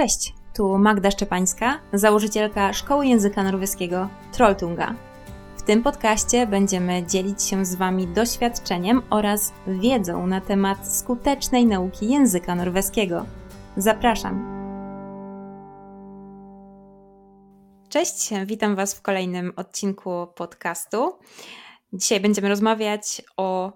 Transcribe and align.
Cześć, 0.00 0.34
tu 0.54 0.78
Magda 0.78 1.10
Szczepańska, 1.10 1.78
założycielka 1.92 2.72
Szkoły 2.72 3.06
Języka 3.06 3.42
Norweskiego 3.42 4.08
Trolltunga. 4.32 4.94
W 5.56 5.62
tym 5.62 5.82
podcaście 5.82 6.46
będziemy 6.46 7.06
dzielić 7.06 7.42
się 7.42 7.64
z 7.64 7.74
Wami 7.74 8.06
doświadczeniem 8.06 9.02
oraz 9.10 9.52
wiedzą 9.66 10.26
na 10.26 10.40
temat 10.40 10.96
skutecznej 10.96 11.66
nauki 11.66 12.08
języka 12.08 12.54
norweskiego. 12.54 13.26
Zapraszam! 13.76 14.44
Cześć, 17.88 18.30
witam 18.46 18.76
Was 18.76 18.94
w 18.94 19.02
kolejnym 19.02 19.52
odcinku 19.56 20.26
podcastu. 20.34 21.18
Dzisiaj 21.92 22.20
będziemy 22.20 22.48
rozmawiać 22.48 23.22
o 23.36 23.72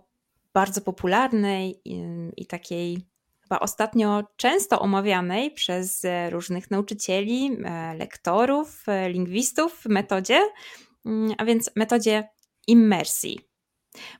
bardzo 0.55 0.81
popularnej 0.81 1.81
i, 1.85 2.05
i 2.37 2.47
takiej 2.47 3.14
chyba 3.55 3.65
ostatnio 3.65 4.25
często 4.37 4.81
omawianej 4.81 5.51
przez 5.51 6.03
różnych 6.31 6.71
nauczycieli, 6.71 7.59
e, 7.65 7.95
lektorów, 7.95 8.89
e, 8.89 9.11
lingwistów 9.11 9.85
metodzie, 9.87 10.41
mm, 11.07 11.35
a 11.39 11.45
więc 11.45 11.71
metodzie 11.77 12.29
immersji. 12.67 13.41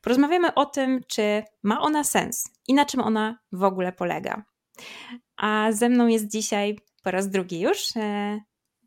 Porozmawiamy 0.03 0.55
o 0.55 0.67
tym, 0.67 1.01
czy 1.09 1.43
ma 1.63 1.81
ona 1.81 2.05
sens 2.05 2.45
i 2.69 2.75
na 2.75 2.85
czym 2.85 3.01
ona 3.01 3.39
w 3.53 3.63
ogóle 3.63 3.93
polega. 3.93 4.45
A 5.37 5.73
ze 5.73 5.89
mną 5.89 6.07
jest 6.07 6.31
dzisiaj 6.31 6.79
po 7.03 7.11
raz 7.11 7.29
drugi 7.29 7.61
już 7.61 7.97
e, 7.97 8.41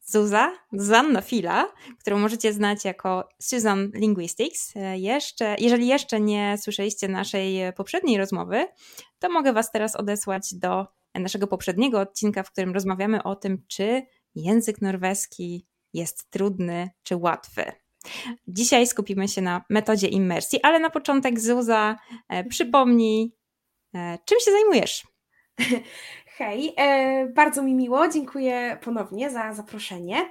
Zuza, 0.10 0.54
Zuzanna 0.74 1.22
Fila, 1.22 1.74
którą 2.00 2.20
możecie 2.20 2.54
znać 2.54 2.86
jako 2.86 3.30
Susan 3.42 3.92
Linguistics. 3.94 4.74
Jeszcze, 4.96 5.56
jeżeli 5.60 5.88
jeszcze 5.88 6.20
nie 6.20 6.58
słyszeliście 6.58 7.08
naszej 7.08 7.74
poprzedniej 7.74 8.18
rozmowy, 8.18 8.66
to 9.20 9.30
mogę 9.30 9.54
Was 9.54 9.72
teraz 9.72 9.96
odesłać 9.96 10.54
do 10.54 10.88
naszego 11.16 11.48
poprzedniego 11.48 12.00
odcinka, 12.00 12.44
w 12.44 12.52
którym 12.52 12.74
rozmawiamy 12.74 13.24
o 13.24 13.36
tym, 13.36 13.64
czy 13.68 14.04
język 14.36 14.82
norweski 14.82 15.66
jest 15.94 16.30
trudny 16.30 16.90
czy 17.04 17.16
łatwy. 17.16 17.72
Dzisiaj 18.48 18.88
skupimy 18.88 19.28
się 19.28 19.42
na 19.42 19.66
metodzie 19.70 20.08
immersji, 20.08 20.60
ale 20.64 20.80
na 20.80 20.90
początek 20.90 21.40
Zuza, 21.40 21.96
e, 22.30 22.44
przypomnij, 22.44 23.36
e, 23.96 24.18
czym 24.26 24.40
się 24.40 24.52
zajmujesz? 24.52 25.08
Hej, 26.38 26.74
e, 26.78 27.28
bardzo 27.28 27.64
mi 27.64 27.74
miło, 27.76 28.08
dziękuję 28.08 28.78
ponownie 28.84 29.30
za 29.30 29.54
zaproszenie. 29.54 30.30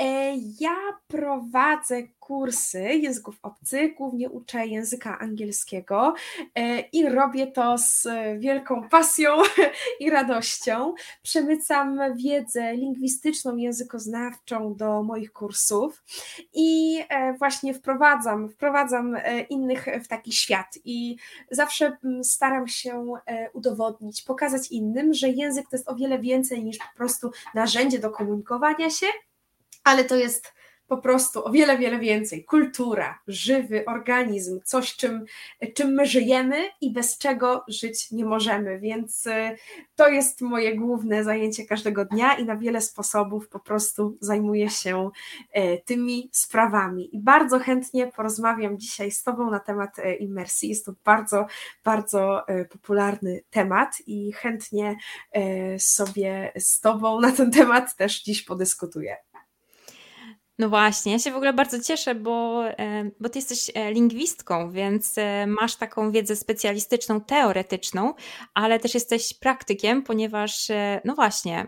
E, 0.00 0.34
ja 0.60 0.76
prowadzę 1.06 2.02
kursy 2.26 2.80
języków 2.80 3.38
obcych, 3.42 3.94
głównie 3.94 4.30
uczę 4.30 4.66
języka 4.66 5.18
angielskiego 5.18 6.14
e, 6.54 6.80
i 6.80 7.08
robię 7.08 7.46
to 7.46 7.78
z 7.78 8.06
wielką 8.38 8.88
pasją 8.88 9.30
i 10.00 10.10
radością. 10.10 10.94
Przemycam 11.22 12.00
wiedzę 12.16 12.74
lingwistyczną, 12.74 13.56
językoznawczą 13.56 14.74
do 14.74 15.02
moich 15.02 15.32
kursów 15.32 16.04
i 16.54 16.98
e, 17.08 17.32
właśnie 17.32 17.74
wprowadzam, 17.74 18.48
wprowadzam 18.48 19.14
e, 19.14 19.40
innych 19.40 19.86
w 20.04 20.08
taki 20.08 20.32
świat 20.32 20.78
i 20.84 21.16
zawsze 21.50 21.96
staram 22.22 22.68
się 22.68 23.06
udowodnić, 23.52 24.22
pokazać 24.22 24.70
innym, 24.70 25.14
że 25.14 25.28
język 25.28 25.68
to 25.70 25.76
jest 25.76 25.88
o 25.88 25.94
wiele 25.94 26.18
więcej 26.18 26.64
niż 26.64 26.78
po 26.78 26.96
prostu 26.96 27.30
narzędzie 27.54 27.98
do 27.98 28.10
komunikowania 28.10 28.90
się, 28.90 29.06
ale 29.84 30.04
to 30.04 30.16
jest 30.16 30.53
po 30.88 30.98
prostu 30.98 31.44
o 31.44 31.50
wiele, 31.50 31.78
wiele 31.78 31.98
więcej. 31.98 32.44
Kultura, 32.44 33.18
żywy 33.26 33.84
organizm, 33.84 34.60
coś, 34.64 34.96
czym, 34.96 35.24
czym 35.74 35.94
my 35.94 36.06
żyjemy 36.06 36.64
i 36.80 36.92
bez 36.92 37.18
czego 37.18 37.64
żyć 37.68 38.10
nie 38.10 38.24
możemy. 38.24 38.78
Więc 38.80 39.26
y, 39.26 39.56
to 39.96 40.08
jest 40.08 40.40
moje 40.40 40.76
główne 40.76 41.24
zajęcie 41.24 41.64
każdego 41.64 42.04
dnia 42.04 42.34
i 42.34 42.44
na 42.44 42.56
wiele 42.56 42.80
sposobów 42.80 43.48
po 43.48 43.60
prostu 43.60 44.16
zajmuję 44.20 44.70
się 44.70 45.10
y, 45.56 45.82
tymi 45.84 46.30
sprawami. 46.32 47.16
I 47.16 47.20
bardzo 47.20 47.58
chętnie 47.58 48.06
porozmawiam 48.06 48.78
dzisiaj 48.78 49.10
z 49.10 49.22
Tobą 49.22 49.50
na 49.50 49.60
temat 49.60 49.98
y, 49.98 50.14
imersji. 50.14 50.68
Jest 50.68 50.86
to 50.86 50.92
bardzo, 51.04 51.46
bardzo 51.84 52.44
popularny 52.70 53.40
temat 53.50 53.96
i 54.06 54.32
chętnie 54.32 54.96
sobie 55.78 56.52
z 56.58 56.80
Tobą 56.80 57.20
na 57.20 57.32
ten 57.32 57.50
temat 57.50 57.96
też 57.96 58.22
dziś 58.22 58.42
podyskutuję. 58.42 59.16
No 60.58 60.68
właśnie, 60.68 61.12
ja 61.12 61.18
się 61.18 61.30
w 61.30 61.36
ogóle 61.36 61.52
bardzo 61.52 61.80
cieszę, 61.80 62.14
bo, 62.14 62.64
e, 62.68 63.10
bo 63.20 63.28
ty 63.28 63.38
jesteś 63.38 63.70
e, 63.74 63.92
lingwistką, 63.92 64.70
więc 64.70 65.18
e, 65.18 65.46
masz 65.46 65.76
taką 65.76 66.12
wiedzę 66.12 66.36
specjalistyczną, 66.36 67.20
teoretyczną, 67.20 68.14
ale 68.54 68.78
też 68.78 68.94
jesteś 68.94 69.34
praktykiem, 69.34 70.02
ponieważ, 70.02 70.68
no 71.04 71.14
właśnie, 71.14 71.66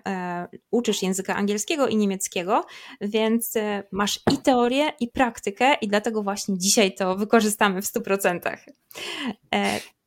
uczysz 0.70 1.02
języka 1.02 1.36
angielskiego 1.36 1.88
i 1.88 1.96
niemieckiego, 1.96 2.66
więc 3.00 3.54
masz 3.92 4.20
i 4.32 4.38
teorię, 4.38 4.92
i 5.00 5.08
praktykę, 5.08 5.74
i 5.74 5.88
dlatego 5.88 6.22
właśnie 6.22 6.58
dzisiaj 6.58 6.94
to 6.94 7.16
wykorzystamy 7.16 7.82
w 7.82 7.84
100%. 7.84 8.56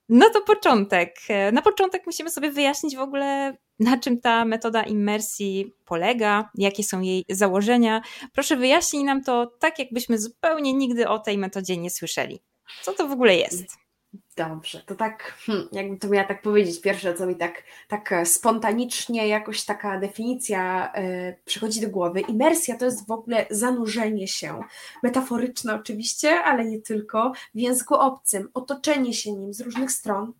No 0.09 0.29
to 0.29 0.41
początek. 0.41 1.15
Na 1.53 1.61
początek 1.61 2.05
musimy 2.05 2.29
sobie 2.29 2.51
wyjaśnić 2.51 2.95
w 2.95 2.99
ogóle, 2.99 3.57
na 3.79 3.97
czym 3.97 4.21
ta 4.21 4.45
metoda 4.45 4.83
immersji 4.83 5.73
polega, 5.85 6.49
jakie 6.55 6.83
są 6.83 7.01
jej 7.01 7.25
założenia. 7.29 8.01
Proszę 8.33 8.55
wyjaśnij 8.57 9.03
nam 9.03 9.23
to 9.23 9.51
tak, 9.59 9.79
jakbyśmy 9.79 10.19
zupełnie 10.19 10.73
nigdy 10.73 11.07
o 11.07 11.19
tej 11.19 11.37
metodzie 11.37 11.77
nie 11.77 11.89
słyszeli. 11.89 12.39
Co 12.81 12.93
to 12.93 13.07
w 13.07 13.11
ogóle 13.11 13.35
jest? 13.35 13.88
Dobrze, 14.35 14.83
to 14.85 14.95
tak, 14.95 15.33
hmm, 15.45 15.67
jakby 15.71 15.97
to 15.97 16.09
miała 16.09 16.27
tak 16.27 16.41
powiedzieć, 16.41 16.81
pierwsze 16.81 17.13
co 17.13 17.25
mi 17.25 17.35
tak, 17.35 17.63
tak 17.87 18.13
spontanicznie 18.23 19.27
jakoś 19.27 19.65
taka 19.65 19.99
definicja 19.99 20.91
y, 20.97 21.35
przychodzi 21.45 21.81
do 21.81 21.89
głowy. 21.89 22.19
Imersja 22.19 22.77
to 22.77 22.85
jest 22.85 23.07
w 23.07 23.11
ogóle 23.11 23.45
zanurzenie 23.49 24.27
się, 24.27 24.61
metaforyczne 25.03 25.75
oczywiście, 25.75 26.43
ale 26.43 26.65
nie 26.65 26.81
tylko, 26.81 27.31
w 27.55 27.59
języku 27.59 27.95
obcym, 27.95 28.49
otoczenie 28.53 29.13
się 29.13 29.31
nim 29.31 29.53
z 29.53 29.61
różnych 29.61 29.91
stron, 29.91 30.33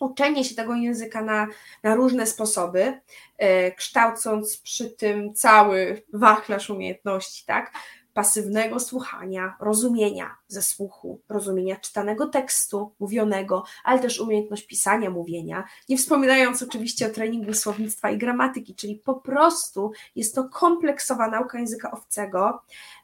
uczenie 0.00 0.44
się 0.44 0.54
tego 0.54 0.74
języka 0.74 1.22
na, 1.22 1.46
na 1.82 1.94
różne 1.94 2.26
sposoby, 2.26 3.00
y, 3.42 3.72
kształcąc 3.76 4.56
przy 4.56 4.90
tym 4.90 5.34
cały 5.34 6.02
wachlarz 6.12 6.70
umiejętności, 6.70 7.44
tak? 7.46 7.72
Pasywnego 8.14 8.80
słuchania, 8.80 9.56
rozumienia 9.60 10.36
ze 10.48 10.62
słuchu, 10.62 11.20
rozumienia 11.28 11.76
czytanego 11.76 12.26
tekstu, 12.26 12.92
mówionego, 12.98 13.64
ale 13.84 14.00
też 14.00 14.20
umiejętność 14.20 14.66
pisania, 14.66 15.10
mówienia, 15.10 15.64
nie 15.88 15.98
wspominając 15.98 16.62
oczywiście 16.62 17.06
o 17.06 17.10
treningu 17.10 17.54
słownictwa 17.54 18.10
i 18.10 18.18
gramatyki, 18.18 18.74
czyli 18.74 18.96
po 18.96 19.14
prostu 19.14 19.92
jest 20.16 20.34
to 20.34 20.48
kompleksowa 20.48 21.30
nauka 21.30 21.58
języka 21.58 21.90
owcego, 21.90 22.60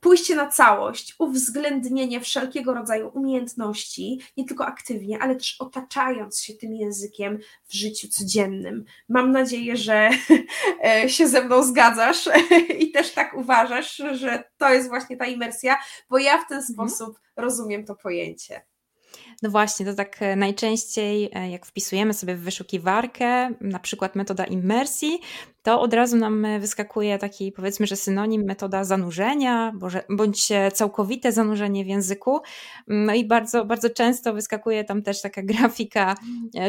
pójście 0.00 0.34
na 0.34 0.46
całość, 0.46 1.14
uwzględnienie 1.18 2.20
wszelkiego 2.20 2.74
rodzaju 2.74 3.10
umiejętności, 3.14 4.20
nie 4.36 4.44
tylko 4.44 4.66
aktywnie, 4.66 5.18
ale 5.18 5.36
też 5.36 5.56
otaczając 5.60 6.40
się 6.40 6.54
tym 6.54 6.74
językiem 6.74 7.38
w 7.68 7.74
życiu 7.74 8.08
codziennym. 8.08 8.84
Mam 9.08 9.32
nadzieję, 9.32 9.76
że 9.76 10.10
e, 10.84 11.08
się 11.08 11.28
ze 11.28 11.44
mną 11.44 11.62
zgadzasz 11.62 12.28
i 12.80 12.90
też 12.90 13.12
tak 13.12 13.34
uważasz, 13.34 14.02
że 14.12 14.44
to 14.56 14.72
jest 14.72 14.88
właśnie 14.88 15.16
ta 15.16 15.26
imersja, 15.26 15.78
bo 16.10 16.18
ja 16.18 16.38
w 16.38 16.48
ten 16.48 16.58
mhm. 16.58 16.74
sposób 16.74 17.20
rozumiem 17.36 17.84
to 17.84 17.94
pojęcie. 17.94 18.62
No 19.42 19.50
właśnie, 19.50 19.86
to 19.86 19.94
tak 19.94 20.22
e, 20.22 20.36
najczęściej, 20.36 21.30
e, 21.34 21.50
jak 21.50 21.66
wpisujemy 21.66 22.14
sobie 22.14 22.34
w 22.34 22.40
wyszukiwarkę, 22.40 23.50
na 23.60 23.78
przykład 23.78 24.16
metoda 24.16 24.44
immersji, 24.44 25.20
to 25.62 25.80
od 25.80 25.94
razu 25.94 26.16
nam 26.16 26.44
e, 26.44 26.60
wyskakuje 26.60 27.18
taki, 27.18 27.52
powiedzmy, 27.52 27.86
że 27.86 27.96
synonim 27.96 28.44
metoda 28.44 28.84
zanurzenia, 28.84 29.72
bądź 30.08 30.48
całkowite 30.72 31.32
zanurzenie 31.32 31.84
w 31.84 31.86
języku. 31.86 32.40
No 32.88 33.14
i 33.14 33.24
bardzo, 33.24 33.64
bardzo 33.64 33.90
często 33.90 34.34
wyskakuje 34.34 34.84
tam 34.84 35.02
też 35.02 35.22
taka 35.22 35.42
grafika 35.52 36.14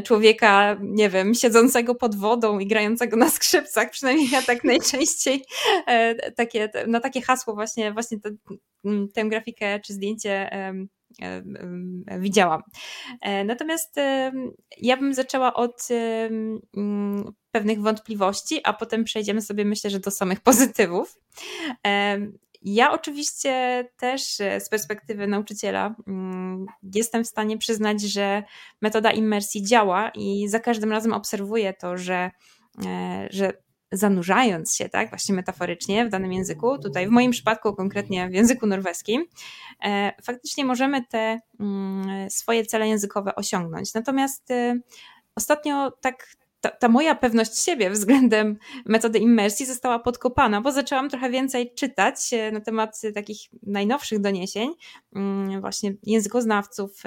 człowieka, 0.04 0.78
nie 0.82 1.10
wiem, 1.10 1.34
siedzącego 1.34 1.96
pod 1.96 2.16
wodą 2.16 2.60
i 2.60 2.68
grającego 2.68 3.18
na 3.18 3.30
skrzypcach. 3.30 3.90
Przynajmniej 3.90 4.30
ja 4.30 4.42
tak 4.42 4.64
najczęściej 4.74 5.46
takie, 6.36 6.70
na 6.88 7.00
takie 7.00 7.22
hasło 7.22 7.54
właśnie, 7.54 7.94
właśnie 7.94 8.20
tę, 8.20 8.30
tę 9.14 9.26
grafikę 9.26 9.80
czy 9.80 9.94
zdjęcie 9.94 10.50
widziałam. 12.20 12.62
E, 13.22 13.44
natomiast 13.44 13.96
ja 14.78 14.98
bym 14.98 15.14
zaczęła 15.14 15.54
od 15.54 15.88
mm, 15.92 17.34
pewnych 17.52 17.82
wątpliwości, 17.82 18.60
a 18.64 18.74
potem 18.74 19.04
przejdziemy 19.04 19.42
sobie, 19.42 19.66
myślę, 19.66 19.90
że 19.90 20.00
do 20.00 20.12
samych 20.12 20.40
pozytywów. 20.40 21.16
Ja 22.62 22.92
oczywiście 22.92 23.84
też 23.98 24.22
z 24.60 24.70
perspektywy 24.70 25.28
nauczyciela 25.28 25.96
mm, 26.08 26.66
jestem 26.96 27.24
w 27.24 27.28
stanie 27.28 27.58
przyznać, 27.58 28.02
że 28.02 28.44
metoda 28.82 29.12
immersji 29.12 29.64
działa 29.64 30.12
i 30.16 30.48
za 30.48 30.60
każdym 30.60 30.92
razem 30.92 31.14
obserwuję 31.14 31.74
to, 31.74 31.98
że, 31.98 32.32
że 33.30 33.54
zanurzając 33.92 34.76
się, 34.76 34.90
tak, 34.90 35.10
właśnie 35.10 35.36
metaforycznie 35.36 36.06
w 36.06 36.10
danym 36.10 36.34
języku, 36.34 36.78
tutaj 36.78 37.08
w 37.08 37.10
moim 37.10 37.32
przypadku 37.32 37.76
konkretnie 37.76 38.30
w 38.30 38.34
języku 38.34 38.68
norweskim, 38.68 39.26
e, 39.84 40.14
faktycznie 40.24 40.66
możemy 40.66 41.06
te 41.06 41.40
mm, 41.60 42.30
swoje 42.30 42.66
cele 42.66 42.88
językowe 42.88 43.36
osiągnąć. 43.36 43.94
Natomiast 43.94 44.52
e, 44.52 44.80
ostatnio 45.36 45.92
tak 45.92 46.28
ta, 46.62 46.70
ta, 46.70 46.90
moja 46.90 47.16
pewność 47.16 47.64
siebie 47.64 47.90
względem 47.90 48.58
metody 48.86 49.20
immersji 49.20 49.66
została 49.66 50.00
podkopana, 50.00 50.62
bo 50.62 50.72
zaczęłam 50.72 51.10
trochę 51.10 51.30
więcej 51.30 51.74
czytać 51.74 52.34
e, 52.34 52.52
na 52.52 52.62
temat 52.62 53.02
takich 53.14 53.38
najnowszych 53.64 54.20
doniesień, 54.20 54.70
mm, 55.16 55.62
właśnie 55.62 55.94
językoznawców 56.04 57.04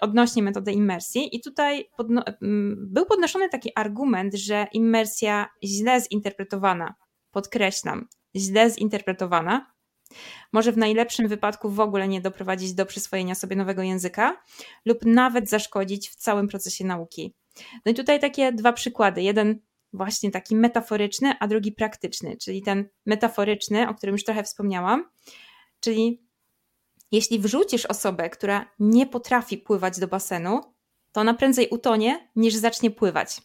odnośnie 0.00 0.42
metody 0.42 0.72
immersji. 0.72 1.36
I 1.36 1.40
tutaj 1.40 1.88
podno 1.96 2.22
mm, 2.42 2.76
był 2.92 3.06
podnoszony 3.06 3.48
taki 3.48 3.70
argument, 3.74 4.34
że 4.34 4.66
immersja 4.72 5.48
źle 5.64 6.00
zinterpretowana, 6.00 6.94
podkreślam, 7.30 8.08
źle 8.36 8.70
zinterpretowana, 8.70 9.76
może 10.52 10.72
w 10.72 10.76
najlepszym 10.76 11.28
wypadku 11.28 11.70
w 11.70 11.80
ogóle 11.80 12.08
nie 12.08 12.20
doprowadzić 12.20 12.74
do 12.74 12.86
przyswojenia 12.86 13.34
sobie 13.34 13.56
nowego 13.56 13.82
języka 13.82 14.42
lub 14.84 15.04
nawet 15.04 15.48
zaszkodzić 15.48 16.10
w 16.10 16.16
całym 16.16 16.48
procesie 16.48 16.84
nauki. 16.84 17.34
No 17.86 17.92
i 17.92 17.94
tutaj 17.94 18.20
takie 18.20 18.52
dwa 18.52 18.72
przykłady. 18.72 19.22
Jeden 19.22 19.60
właśnie 19.92 20.30
taki 20.30 20.56
metaforyczny, 20.56 21.34
a 21.40 21.46
drugi 21.46 21.72
praktyczny, 21.72 22.36
czyli 22.36 22.62
ten 22.62 22.88
metaforyczny, 23.06 23.88
o 23.88 23.94
którym 23.94 24.14
już 24.14 24.24
trochę 24.24 24.42
wspomniałam, 24.42 25.04
czyli 25.80 26.25
jeśli 27.12 27.38
wrzucisz 27.38 27.86
osobę, 27.86 28.30
która 28.30 28.70
nie 28.78 29.06
potrafi 29.06 29.58
pływać 29.58 29.98
do 29.98 30.08
basenu, 30.08 30.60
to 31.12 31.20
ona 31.20 31.34
prędzej 31.34 31.68
utonie, 31.68 32.30
niż 32.36 32.54
zacznie 32.54 32.90
pływać. 32.90 33.42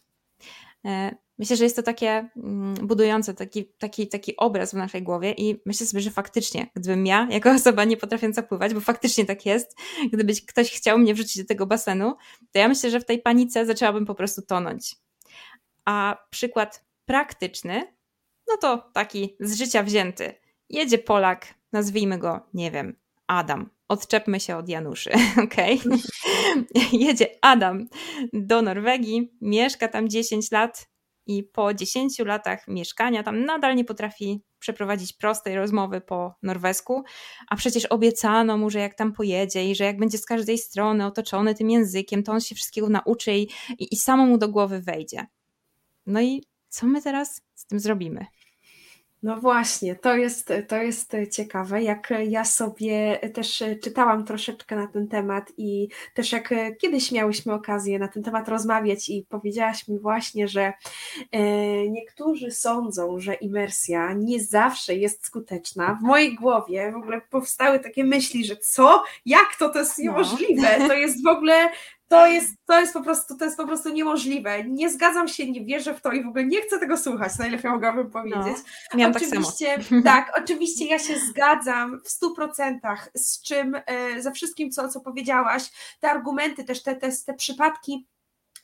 E, 0.84 1.16
myślę, 1.38 1.56
że 1.56 1.64
jest 1.64 1.76
to 1.76 1.82
takie 1.82 2.28
mm, 2.36 2.74
budujące 2.74 3.34
taki, 3.34 3.64
taki, 3.64 4.08
taki 4.08 4.36
obraz 4.36 4.70
w 4.70 4.76
naszej 4.76 5.02
głowie 5.02 5.32
i 5.32 5.60
myślę 5.66 5.86
sobie, 5.86 6.00
że 6.00 6.10
faktycznie, 6.10 6.70
gdybym 6.76 7.06
ja, 7.06 7.28
jako 7.30 7.50
osoba 7.60 7.84
nie 7.84 7.96
potrafiąca 7.96 8.42
pływać, 8.42 8.74
bo 8.74 8.80
faktycznie 8.80 9.24
tak 9.24 9.46
jest, 9.46 9.76
gdyby 10.12 10.32
ktoś 10.48 10.70
chciał 10.70 10.98
mnie 10.98 11.14
wrzucić 11.14 11.42
do 11.42 11.48
tego 11.48 11.66
basenu, 11.66 12.14
to 12.52 12.58
ja 12.58 12.68
myślę, 12.68 12.90
że 12.90 13.00
w 13.00 13.04
tej 13.04 13.18
panice 13.18 13.66
zaczęłabym 13.66 14.06
po 14.06 14.14
prostu 14.14 14.42
tonąć. 14.42 14.96
A 15.84 16.26
przykład 16.30 16.84
praktyczny, 17.04 17.94
no 18.48 18.56
to 18.56 18.90
taki 18.92 19.36
z 19.40 19.58
życia 19.58 19.82
wzięty. 19.82 20.34
Jedzie 20.68 20.98
Polak, 20.98 21.54
nazwijmy 21.72 22.18
go, 22.18 22.40
nie 22.54 22.70
wiem, 22.70 22.96
Adam. 23.38 23.70
Odczepmy 23.88 24.40
się 24.40 24.56
od 24.56 24.68
Januszy, 24.68 25.10
ok? 25.44 25.56
Jedzie 26.92 27.26
Adam 27.42 27.88
do 28.32 28.62
Norwegii, 28.62 29.32
mieszka 29.40 29.88
tam 29.88 30.08
10 30.08 30.50
lat 30.50 30.88
i 31.26 31.42
po 31.42 31.74
10 31.74 32.18
latach 32.18 32.68
mieszkania 32.68 33.22
tam 33.22 33.44
nadal 33.44 33.76
nie 33.76 33.84
potrafi 33.84 34.42
przeprowadzić 34.58 35.12
prostej 35.12 35.56
rozmowy 35.56 36.00
po 36.00 36.34
norwesku, 36.42 37.02
a 37.48 37.56
przecież 37.56 37.86
obiecano 37.86 38.58
mu, 38.58 38.70
że 38.70 38.78
jak 38.78 38.94
tam 38.94 39.12
pojedzie 39.12 39.70
i 39.70 39.74
że 39.74 39.84
jak 39.84 39.98
będzie 39.98 40.18
z 40.18 40.26
każdej 40.26 40.58
strony 40.58 41.06
otoczony 41.06 41.54
tym 41.54 41.70
językiem, 41.70 42.22
to 42.22 42.32
on 42.32 42.40
się 42.40 42.54
wszystkiego 42.54 42.88
nauczy 42.88 43.32
i, 43.32 43.42
i, 43.78 43.94
i 43.94 43.96
samo 43.96 44.26
mu 44.26 44.38
do 44.38 44.48
głowy 44.48 44.80
wejdzie. 44.80 45.26
No 46.06 46.20
i 46.20 46.42
co 46.68 46.86
my 46.86 47.02
teraz 47.02 47.42
z 47.54 47.66
tym 47.66 47.80
zrobimy? 47.80 48.26
No 49.22 49.36
właśnie, 49.36 49.94
to 49.94 50.16
jest, 50.16 50.52
to 50.68 50.76
jest 50.76 51.12
ciekawe. 51.32 51.82
Jak 51.82 52.12
ja 52.28 52.44
sobie 52.44 53.18
też 53.34 53.62
czytałam 53.82 54.24
troszeczkę 54.24 54.76
na 54.76 54.86
ten 54.86 55.08
temat 55.08 55.52
i 55.56 55.88
też 56.14 56.32
jak 56.32 56.54
kiedyś 56.80 57.12
miałyśmy 57.12 57.52
okazję 57.52 57.98
na 57.98 58.08
ten 58.08 58.22
temat 58.22 58.48
rozmawiać 58.48 59.08
i 59.08 59.26
powiedziałaś 59.28 59.88
mi 59.88 59.98
właśnie, 59.98 60.48
że 60.48 60.72
e, 61.32 61.42
niektórzy 61.88 62.50
sądzą, 62.50 63.20
że 63.20 63.34
imersja 63.34 64.12
nie 64.12 64.44
zawsze 64.44 64.94
jest 64.94 65.26
skuteczna. 65.26 65.98
W 66.02 66.04
mojej 66.04 66.34
głowie 66.34 66.92
w 66.92 66.96
ogóle 66.96 67.20
powstały 67.20 67.80
takie 67.80 68.04
myśli, 68.04 68.44
że 68.44 68.56
co? 68.56 69.04
Jak 69.26 69.56
to? 69.58 69.68
To 69.68 69.78
jest 69.78 69.98
no. 69.98 70.04
niemożliwe. 70.04 70.88
To 70.88 70.94
jest 70.94 71.24
w 71.24 71.26
ogóle 71.26 71.70
to 72.12 72.26
jest, 72.26 72.54
to 72.66 72.80
jest 72.80 72.92
po 72.92 73.02
prostu, 73.02 73.36
to 73.36 73.44
jest 73.44 73.56
po 73.56 73.66
prostu 73.66 73.88
niemożliwe. 73.88 74.64
Nie 74.64 74.90
zgadzam 74.90 75.28
się, 75.28 75.50
nie 75.50 75.64
wierzę 75.64 75.94
w 75.94 76.00
to 76.00 76.12
i 76.12 76.24
w 76.24 76.28
ogóle 76.28 76.44
nie 76.44 76.62
chcę 76.62 76.78
tego 76.78 76.96
słuchać, 76.96 77.38
najlepiej 77.38 77.70
mogłabym 77.70 78.10
powiedzieć. 78.10 78.56
No, 78.92 78.98
miałam 78.98 79.14
tak 79.14 79.22
oczywiście, 79.22 79.76
tak, 79.76 79.84
samo. 79.84 80.02
tak, 80.02 80.32
oczywiście 80.42 80.86
ja 80.86 80.98
się 80.98 81.18
zgadzam 81.18 82.00
w 82.04 82.08
stu 82.08 82.34
procentach 82.34 83.10
z 83.14 83.42
czym, 83.42 83.74
e, 83.86 84.22
ze 84.22 84.32
wszystkim, 84.32 84.70
co, 84.70 84.88
co 84.88 85.00
powiedziałaś, 85.00 85.70
te 86.00 86.10
argumenty, 86.10 86.64
też 86.64 86.82
te, 86.82 86.96
te, 86.96 87.12
te 87.26 87.34
przypadki, 87.34 88.06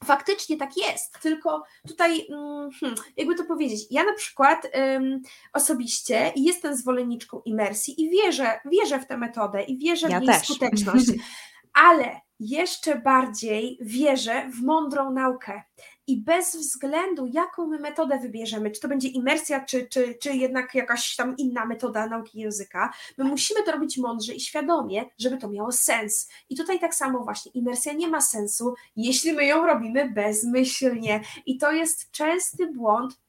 Faktycznie 0.04 0.56
tak 0.56 0.76
jest, 0.76 1.20
tylko 1.22 1.62
tutaj, 1.88 2.26
mm, 2.30 2.70
hmm, 2.80 2.98
jakby 3.16 3.34
to 3.34 3.44
powiedzieć, 3.44 3.80
ja 3.90 4.04
na 4.04 4.12
przykład 4.12 4.68
um, 4.74 5.20
osobiście 5.52 6.32
jestem 6.36 6.76
zwolenniczką 6.76 7.40
imersji 7.44 8.02
i 8.02 8.10
wierzę, 8.10 8.60
wierzę 8.64 8.98
w 8.98 9.06
tę 9.06 9.16
metodę 9.16 9.62
i 9.62 9.78
wierzę 9.78 10.08
ja 10.10 10.20
w 10.20 10.22
jej 10.22 10.34
też. 10.34 10.44
skuteczność, 10.44 11.06
ale 11.78 12.20
jeszcze 12.40 12.98
bardziej 12.98 13.78
wierzę 13.80 14.50
w 14.54 14.62
mądrą 14.62 15.10
naukę. 15.10 15.62
I 16.06 16.22
bez 16.22 16.56
względu, 16.56 17.26
jaką 17.26 17.66
my 17.66 17.78
metodę 17.78 18.18
wybierzemy, 18.18 18.70
czy 18.70 18.80
to 18.80 18.88
będzie 18.88 19.08
imersja, 19.08 19.64
czy, 19.64 19.88
czy, 19.88 20.14
czy 20.22 20.32
jednak 20.32 20.74
jakaś 20.74 21.16
tam 21.16 21.36
inna 21.36 21.66
metoda 21.66 22.06
nauki 22.06 22.38
języka, 22.38 22.92
my 23.18 23.24
musimy 23.24 23.62
to 23.62 23.72
robić 23.72 23.98
mądrze 23.98 24.34
i 24.34 24.40
świadomie, 24.40 25.04
żeby 25.18 25.36
to 25.36 25.48
miało 25.48 25.72
sens. 25.72 26.28
I 26.48 26.56
tutaj 26.56 26.80
tak 26.80 26.94
samo 26.94 27.24
właśnie 27.24 27.52
imersja 27.52 27.92
nie 27.92 28.08
ma 28.08 28.20
sensu, 28.20 28.74
jeśli 28.96 29.32
my 29.32 29.46
ją 29.46 29.66
robimy 29.66 30.10
bezmyślnie. 30.10 31.20
I 31.46 31.58
to 31.58 31.72
jest 31.72 32.10
częsty 32.10 32.66
błąd 32.72 33.20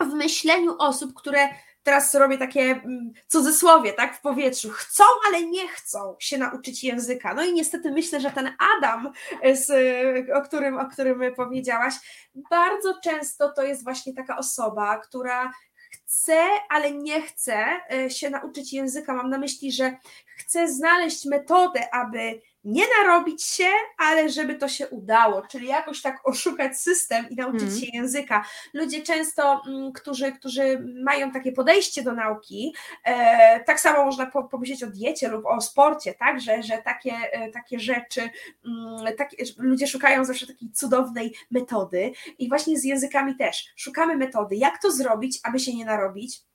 w 0.00 0.14
myśleniu 0.14 0.74
osób, 0.78 1.14
które 1.14 1.48
teraz 1.88 2.14
robię 2.14 2.38
takie 2.38 2.60
mm, 2.60 3.12
cudzysłowie, 3.26 3.92
tak, 3.92 4.16
w 4.16 4.20
powietrzu, 4.20 4.70
chcą, 4.70 5.04
ale 5.26 5.42
nie 5.46 5.68
chcą 5.68 6.16
się 6.18 6.38
nauczyć 6.38 6.84
języka. 6.84 7.34
No 7.34 7.44
i 7.44 7.52
niestety 7.52 7.90
myślę, 7.90 8.20
że 8.20 8.30
ten 8.30 8.50
Adam, 8.76 9.12
z, 9.54 9.70
o, 10.34 10.42
którym, 10.42 10.78
o 10.78 10.86
którym 10.86 11.34
powiedziałaś, 11.34 11.94
bardzo 12.50 13.00
często 13.04 13.52
to 13.52 13.62
jest 13.62 13.84
właśnie 13.84 14.14
taka 14.14 14.36
osoba, 14.36 14.98
która 14.98 15.52
chce, 15.92 16.46
ale 16.68 16.92
nie 16.92 17.22
chce 17.22 17.66
e, 17.92 18.10
się 18.10 18.30
nauczyć 18.30 18.72
języka. 18.72 19.14
Mam 19.14 19.30
na 19.30 19.38
myśli, 19.38 19.72
że 19.72 19.96
chce 20.36 20.68
znaleźć 20.68 21.24
metodę, 21.24 21.94
aby 21.94 22.40
nie 22.68 22.84
narobić 22.98 23.44
się, 23.44 23.68
ale 23.98 24.28
żeby 24.28 24.54
to 24.54 24.68
się 24.68 24.88
udało, 24.88 25.42
czyli 25.42 25.66
jakoś 25.68 26.02
tak 26.02 26.28
oszukać 26.28 26.80
system 26.80 27.30
i 27.30 27.36
nauczyć 27.36 27.62
mm. 27.62 27.74
się 27.74 27.86
języka. 27.92 28.44
Ludzie 28.74 29.02
często, 29.02 29.62
m, 29.66 29.74
mm, 29.74 29.92
którzy, 29.92 30.32
którzy 30.32 30.86
mają 31.04 31.30
takie 31.30 31.52
podejście 31.52 32.02
do 32.02 32.12
nauki, 32.12 32.74
e, 33.04 33.64
tak 33.64 33.80
samo 33.80 34.04
można 34.04 34.26
po, 34.26 34.44
pomyśleć 34.44 34.82
o 34.82 34.86
diecie 34.86 35.28
lub 35.28 35.46
o 35.46 35.60
sporcie, 35.60 36.14
tak, 36.14 36.40
że, 36.40 36.62
że 36.62 36.78
takie, 36.78 37.12
e, 37.12 37.50
takie 37.50 37.80
rzeczy, 37.80 38.20
m, 38.20 38.30
mm, 38.64 39.16
takie, 39.16 39.36
ludzie 39.58 39.86
szukają 39.86 40.24
zawsze 40.24 40.46
takiej 40.46 40.70
cudownej 40.70 41.34
metody 41.50 42.12
i 42.38 42.48
właśnie 42.48 42.78
z 42.78 42.84
językami 42.84 43.36
też. 43.36 43.72
Szukamy 43.76 44.16
metody, 44.16 44.56
jak 44.56 44.82
to 44.82 44.90
zrobić, 44.90 45.40
aby 45.42 45.58
się 45.58 45.74
nie 45.74 45.84
narobić, 45.84 46.48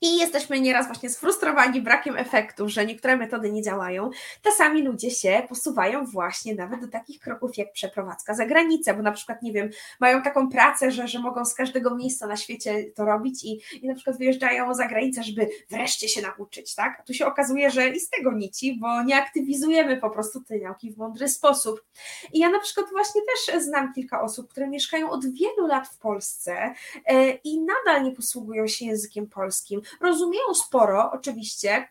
i 0.00 0.16
jesteśmy 0.16 0.60
nieraz 0.60 0.86
właśnie 0.86 1.10
sfrustrowani 1.10 1.82
brakiem 1.82 2.16
efektów, 2.16 2.70
że 2.70 2.86
niektóre 2.86 3.16
metody 3.16 3.52
nie 3.52 3.62
działają. 3.62 4.10
Czasami 4.42 4.82
ludzie 4.82 5.10
się 5.10 5.42
posuwają 5.48 6.06
właśnie 6.06 6.54
nawet 6.54 6.80
do 6.80 6.88
takich 6.88 7.20
kroków 7.20 7.56
jak 7.56 7.72
przeprowadzka 7.72 8.34
za 8.34 8.46
granicę, 8.46 8.94
bo 8.94 9.02
na 9.02 9.12
przykład, 9.12 9.42
nie 9.42 9.52
wiem, 9.52 9.70
mają 10.00 10.22
taką 10.22 10.48
pracę, 10.48 10.90
że, 10.90 11.08
że 11.08 11.18
mogą 11.18 11.44
z 11.44 11.54
każdego 11.54 11.94
miejsca 11.94 12.26
na 12.26 12.36
świecie 12.36 12.84
to 12.94 13.04
robić 13.04 13.44
i, 13.44 13.60
i 13.82 13.88
na 13.88 13.94
przykład 13.94 14.18
wyjeżdżają 14.18 14.74
za 14.74 14.88
granicę, 14.88 15.22
żeby 15.22 15.48
wreszcie 15.70 16.08
się 16.08 16.22
nauczyć, 16.22 16.74
tak? 16.74 16.96
A 17.00 17.02
tu 17.02 17.14
się 17.14 17.26
okazuje, 17.26 17.70
że 17.70 17.88
i 17.88 18.00
z 18.00 18.10
tego 18.10 18.32
nici, 18.32 18.78
bo 18.80 19.02
nie 19.02 19.16
aktywizujemy 19.16 19.96
po 19.96 20.10
prostu 20.10 20.44
tej 20.44 20.62
nauki 20.62 20.92
w 20.92 20.96
mądry 20.96 21.28
sposób. 21.28 21.84
I 22.32 22.38
ja 22.38 22.48
na 22.48 22.60
przykład 22.60 22.86
właśnie 22.90 23.20
też 23.22 23.62
znam 23.62 23.92
kilka 23.92 24.22
osób, 24.22 24.50
które 24.50 24.68
mieszkają 24.68 25.10
od 25.10 25.26
wielu 25.32 25.66
lat 25.66 25.88
w 25.88 25.98
Polsce 25.98 26.74
e, 27.06 27.30
i 27.30 27.60
nadal 27.60 28.04
nie 28.04 28.12
posługują 28.12 28.66
się 28.66 28.84
językiem 28.84 29.26
polskim 29.26 29.82
rozumieją 30.00 30.54
sporo, 30.54 31.10
oczywiście, 31.12 31.88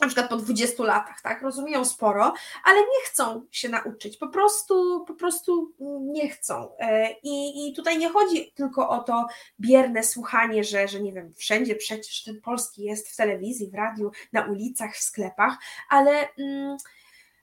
na 0.00 0.06
przykład 0.06 0.28
po 0.28 0.36
20 0.36 0.82
latach, 0.84 1.20
tak, 1.22 1.42
rozumieją 1.42 1.84
sporo, 1.84 2.34
ale 2.64 2.80
nie 2.80 3.04
chcą 3.04 3.46
się 3.50 3.68
nauczyć, 3.68 4.16
po 4.16 4.28
prostu, 4.28 5.04
po 5.04 5.14
prostu 5.14 5.74
nie 6.00 6.28
chcą. 6.28 6.76
E, 6.78 7.10
I, 7.22 7.68
I 7.68 7.72
tutaj 7.72 7.98
nie 7.98 8.08
chodzi 8.08 8.52
tylko 8.54 8.88
o 8.88 8.98
to 8.98 9.26
bierne 9.60 10.02
słuchanie, 10.04 10.64
że, 10.64 10.88
że 10.88 11.00
nie 11.00 11.12
wiem, 11.12 11.32
wszędzie 11.34 11.74
przecież 11.74 12.24
ten 12.24 12.40
polski 12.40 12.82
jest 12.82 13.08
w 13.08 13.16
telewizji, 13.16 13.70
w 13.70 13.74
radiu, 13.74 14.10
na 14.32 14.42
ulicach, 14.42 14.94
w 14.94 15.02
sklepach, 15.02 15.56
ale. 15.88 16.28
Mm, 16.38 16.76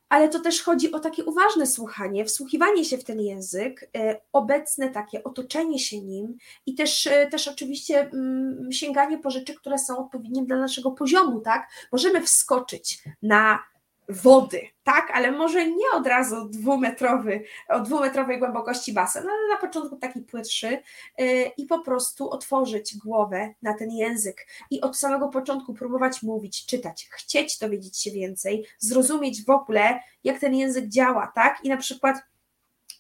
ale 0.10 0.30
to 0.30 0.40
też 0.40 0.64
chodzi 0.64 0.92
o 0.92 1.00
takie 1.00 1.26
uważne 1.26 1.68
słuchanie, 1.68 2.26
wsłuchiwanie 2.26 2.86
się 2.86 2.98
w 2.98 3.04
ten 3.04 3.22
język, 3.22 3.90
e, 3.98 4.22
obecne 4.34 4.90
takie 4.90 5.24
otoczenie 5.24 5.80
się 5.80 6.02
nim 6.02 6.38
i 6.66 6.76
też, 6.76 7.08
e, 7.08 7.28
też 7.28 7.48
oczywiście 7.48 8.00
mm, 8.00 8.72
sięganie 8.72 9.18
po 9.18 9.32
rzeczy, 9.32 9.54
które 9.54 9.78
są 9.78 9.98
odpowiednie 9.98 10.46
dla 10.46 10.58
naszego 10.58 10.92
poziomu, 10.92 11.40
tak? 11.40 11.70
Możemy 11.92 12.22
wskoczyć 12.22 13.04
na 13.22 13.60
wody, 14.10 14.62
tak, 14.84 15.12
ale 15.14 15.32
może 15.32 15.68
nie 15.68 15.92
od 15.96 16.08
razu 16.08 16.50
dwumetrowy, 16.50 17.44
o 17.70 17.80
dwumetrowej 17.80 18.40
głębokości 18.40 18.94
basen, 18.94 19.24
ale 19.24 19.48
na 19.48 19.58
początku 19.58 19.96
taki 19.96 20.22
płytszy 20.22 20.82
yy, 21.18 21.44
i 21.58 21.66
po 21.66 21.80
prostu 21.80 22.30
otworzyć 22.30 22.98
głowę 22.98 23.54
na 23.62 23.74
ten 23.74 23.92
język 23.92 24.48
i 24.72 24.82
od 24.82 24.98
samego 24.98 25.28
początku 25.28 25.74
próbować 25.74 26.24
mówić, 26.24 26.66
czytać, 26.66 27.10
chcieć 27.12 27.60
dowiedzieć 27.60 27.98
się 27.98 28.12
więcej, 28.12 28.66
zrozumieć 28.80 29.46
w 29.46 29.50
ogóle, 29.50 30.00
jak 30.24 30.40
ten 30.40 30.56
język 30.56 30.88
działa, 30.88 31.32
tak, 31.36 31.60
i 31.64 31.70
na 31.70 31.78
przykład 31.78 32.18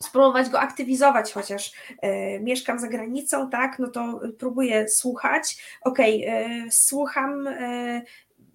spróbować 0.03 0.49
go 0.49 0.59
aktywizować, 0.59 1.33
chociaż 1.33 1.71
e, 2.01 2.39
mieszkam 2.39 2.79
za 2.79 2.87
granicą, 2.87 3.49
tak, 3.49 3.79
no 3.79 3.87
to 3.87 4.19
próbuję 4.39 4.87
słuchać. 4.89 5.63
Okej, 5.81 6.27
okay, 6.27 6.71
słucham 6.71 7.47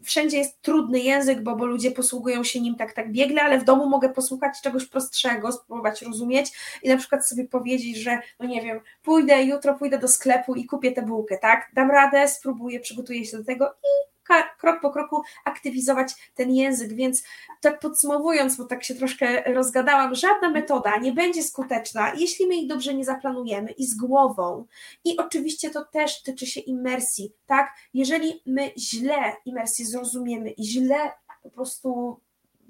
wszędzie 0.04 0.38
jest 0.38 0.62
trudny 0.62 1.00
język, 1.00 1.42
bo, 1.42 1.56
bo 1.56 1.66
ludzie 1.66 1.90
posługują 1.90 2.44
się 2.44 2.61
nim 2.61 2.75
tak, 2.75 2.92
tak 2.92 3.12
biegle, 3.12 3.42
ale 3.42 3.59
w 3.59 3.64
domu 3.64 3.88
mogę 3.88 4.09
posłuchać 4.09 4.61
czegoś 4.62 4.87
prostszego, 4.87 5.52
spróbować 5.52 6.02
rozumieć 6.02 6.52
i 6.82 6.88
na 6.88 6.97
przykład 6.97 7.28
sobie 7.28 7.49
powiedzieć, 7.49 7.97
że 7.97 8.18
no 8.40 8.47
nie 8.47 8.62
wiem, 8.62 8.80
pójdę 9.02 9.42
jutro, 9.42 9.75
pójdę 9.75 9.99
do 9.99 10.09
sklepu 10.09 10.54
i 10.54 10.66
kupię 10.66 10.92
tę 10.92 11.02
bułkę, 11.02 11.38
tak? 11.38 11.71
Dam 11.75 11.90
radę, 11.90 12.28
spróbuję, 12.28 12.80
przygotuję 12.80 13.25
się 13.25 13.37
do 13.37 13.44
tego 13.44 13.66
i 13.66 14.12
krok 14.59 14.81
po 14.83 14.91
kroku 14.91 15.23
aktywizować 15.45 16.33
ten 16.35 16.55
język. 16.55 16.95
Więc 16.95 17.23
tak 17.61 17.81
podsumowując, 17.81 18.57
bo 18.57 18.64
tak 18.64 18.85
się 18.85 18.95
troszkę 18.95 19.55
rozgadałam, 19.55 20.14
żadna 20.14 20.50
metoda 20.50 20.97
nie 20.97 21.12
będzie 21.12 21.43
skuteczna, 21.43 22.12
jeśli 22.14 22.47
my 22.47 22.57
jej 22.57 22.67
dobrze 22.67 22.95
nie 22.95 23.05
zaplanujemy 23.05 23.71
i 23.71 23.87
z 23.87 23.95
głową. 23.95 24.67
I 25.05 25.17
oczywiście 25.19 25.71
to 25.71 25.85
też 25.85 26.23
tyczy 26.23 26.47
się 26.47 26.61
imersji, 26.61 27.33
tak? 27.47 27.71
Jeżeli 27.95 28.43
my 28.47 28.73
źle 28.79 29.37
imersję 29.45 29.87
zrozumiemy 29.87 30.50
i 30.50 30.64
źle 30.64 31.12
po 31.43 31.50
prostu 31.50 32.21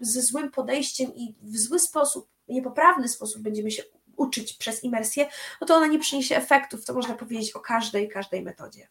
ze 0.01 0.23
złym 0.23 0.51
podejściem 0.51 1.15
i 1.15 1.35
w 1.43 1.59
zły 1.59 1.79
sposób, 1.79 2.29
niepoprawny 2.49 3.09
sposób 3.09 3.43
będziemy 3.43 3.71
się 3.71 3.83
uczyć 4.17 4.53
przez 4.53 4.85
imersję, 4.85 5.29
no 5.61 5.67
to 5.67 5.77
ona 5.77 5.87
nie 5.87 5.99
przyniesie 5.99 6.37
efektów. 6.37 6.85
To 6.85 6.95
można 6.95 7.15
powiedzieć 7.15 7.53
o 7.53 7.61
każdej, 7.61 8.09
każdej 8.09 8.43
metodzie. 8.43 8.89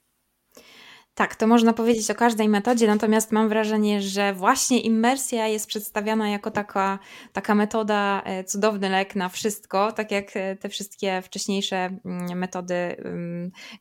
Tak, 1.16 1.36
to 1.36 1.48
można 1.48 1.74
powiedzieć 1.74 2.12
o 2.12 2.16
każdej 2.16 2.50
metodzie, 2.50 2.88
natomiast 2.88 3.32
mam 3.32 3.50
wrażenie, 3.50 4.02
że 4.02 4.34
właśnie 4.34 4.82
immersja 4.82 5.48
jest 5.48 5.68
przedstawiana 5.68 6.30
jako 6.30 6.52
taka, 6.52 7.00
taka 7.34 7.56
metoda, 7.56 8.22
e, 8.26 8.44
cudowny 8.44 8.90
lek 8.90 9.16
na 9.16 9.30
wszystko, 9.30 9.92
tak 9.92 10.12
jak 10.12 10.38
e, 10.38 10.56
te 10.56 10.70
wszystkie 10.70 11.22
wcześniejsze 11.22 11.76
mm, 12.06 12.40
metody, 12.40 12.96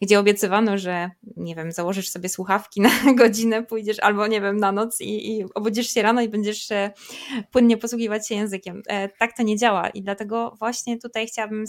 gdzie 0.03 0.19
obiecywano, 0.19 0.79
że 0.79 1.11
nie 1.37 1.55
wiem, 1.55 1.73
założysz 1.73 2.11
sobie 2.11 2.29
słuchawki 2.29 2.81
na 2.91 2.91
godzinę, 3.15 3.63
pójdziesz 3.63 3.99
albo 4.01 4.27
nie 4.27 4.41
wiem, 4.41 4.57
na 4.57 4.73
noc 4.73 5.01
i, 5.01 5.39
i 5.39 5.45
obudzisz 5.55 5.91
się 5.91 6.03
rano 6.03 6.23
i 6.23 6.29
będziesz 6.29 6.71
e, 6.71 6.91
płynnie 7.51 7.77
posługiwać 7.77 8.29
się 8.29 8.35
językiem. 8.35 8.83
Tak 9.19 9.37
to 9.37 9.43
nie 9.43 9.57
działa 9.57 9.89
i 9.89 10.03
dlatego 10.03 10.57
właśnie 10.59 10.99
tutaj 10.99 11.27
chciałabym, 11.27 11.65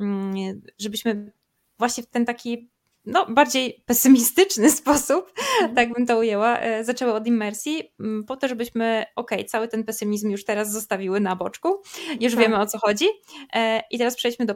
mm, 0.00 0.60
żebyśmy 0.78 1.32
właśnie 1.78 2.02
w 2.02 2.06
ten 2.06 2.24
taki 2.24 2.70
no, 3.06 3.26
bardziej 3.26 3.82
pesymistyczny 3.86 4.70
sposób, 4.80 5.32
mm. 5.60 5.74
tak 5.74 5.92
bym 5.92 6.06
to 6.06 6.18
ujęła, 6.18 6.58
e, 6.58 6.84
zaczęły 6.84 7.12
od 7.12 7.26
immersji, 7.26 7.92
mm, 8.00 8.24
po 8.24 8.36
to, 8.36 8.48
żebyśmy, 8.48 9.04
ok, 9.16 9.30
cały 9.46 9.68
ten 9.68 9.84
pesymizm 9.84 10.30
już 10.30 10.44
teraz 10.44 10.72
zostawiły 10.72 11.20
na 11.20 11.36
boczku, 11.36 11.82
już 12.20 12.32
tak. 12.32 12.42
wiemy 12.42 12.58
o 12.60 12.66
co 12.66 12.78
chodzi 12.78 13.06
e, 13.54 13.82
i 13.90 13.98
teraz 13.98 14.16
przejdźmy 14.16 14.46
do 14.46 14.54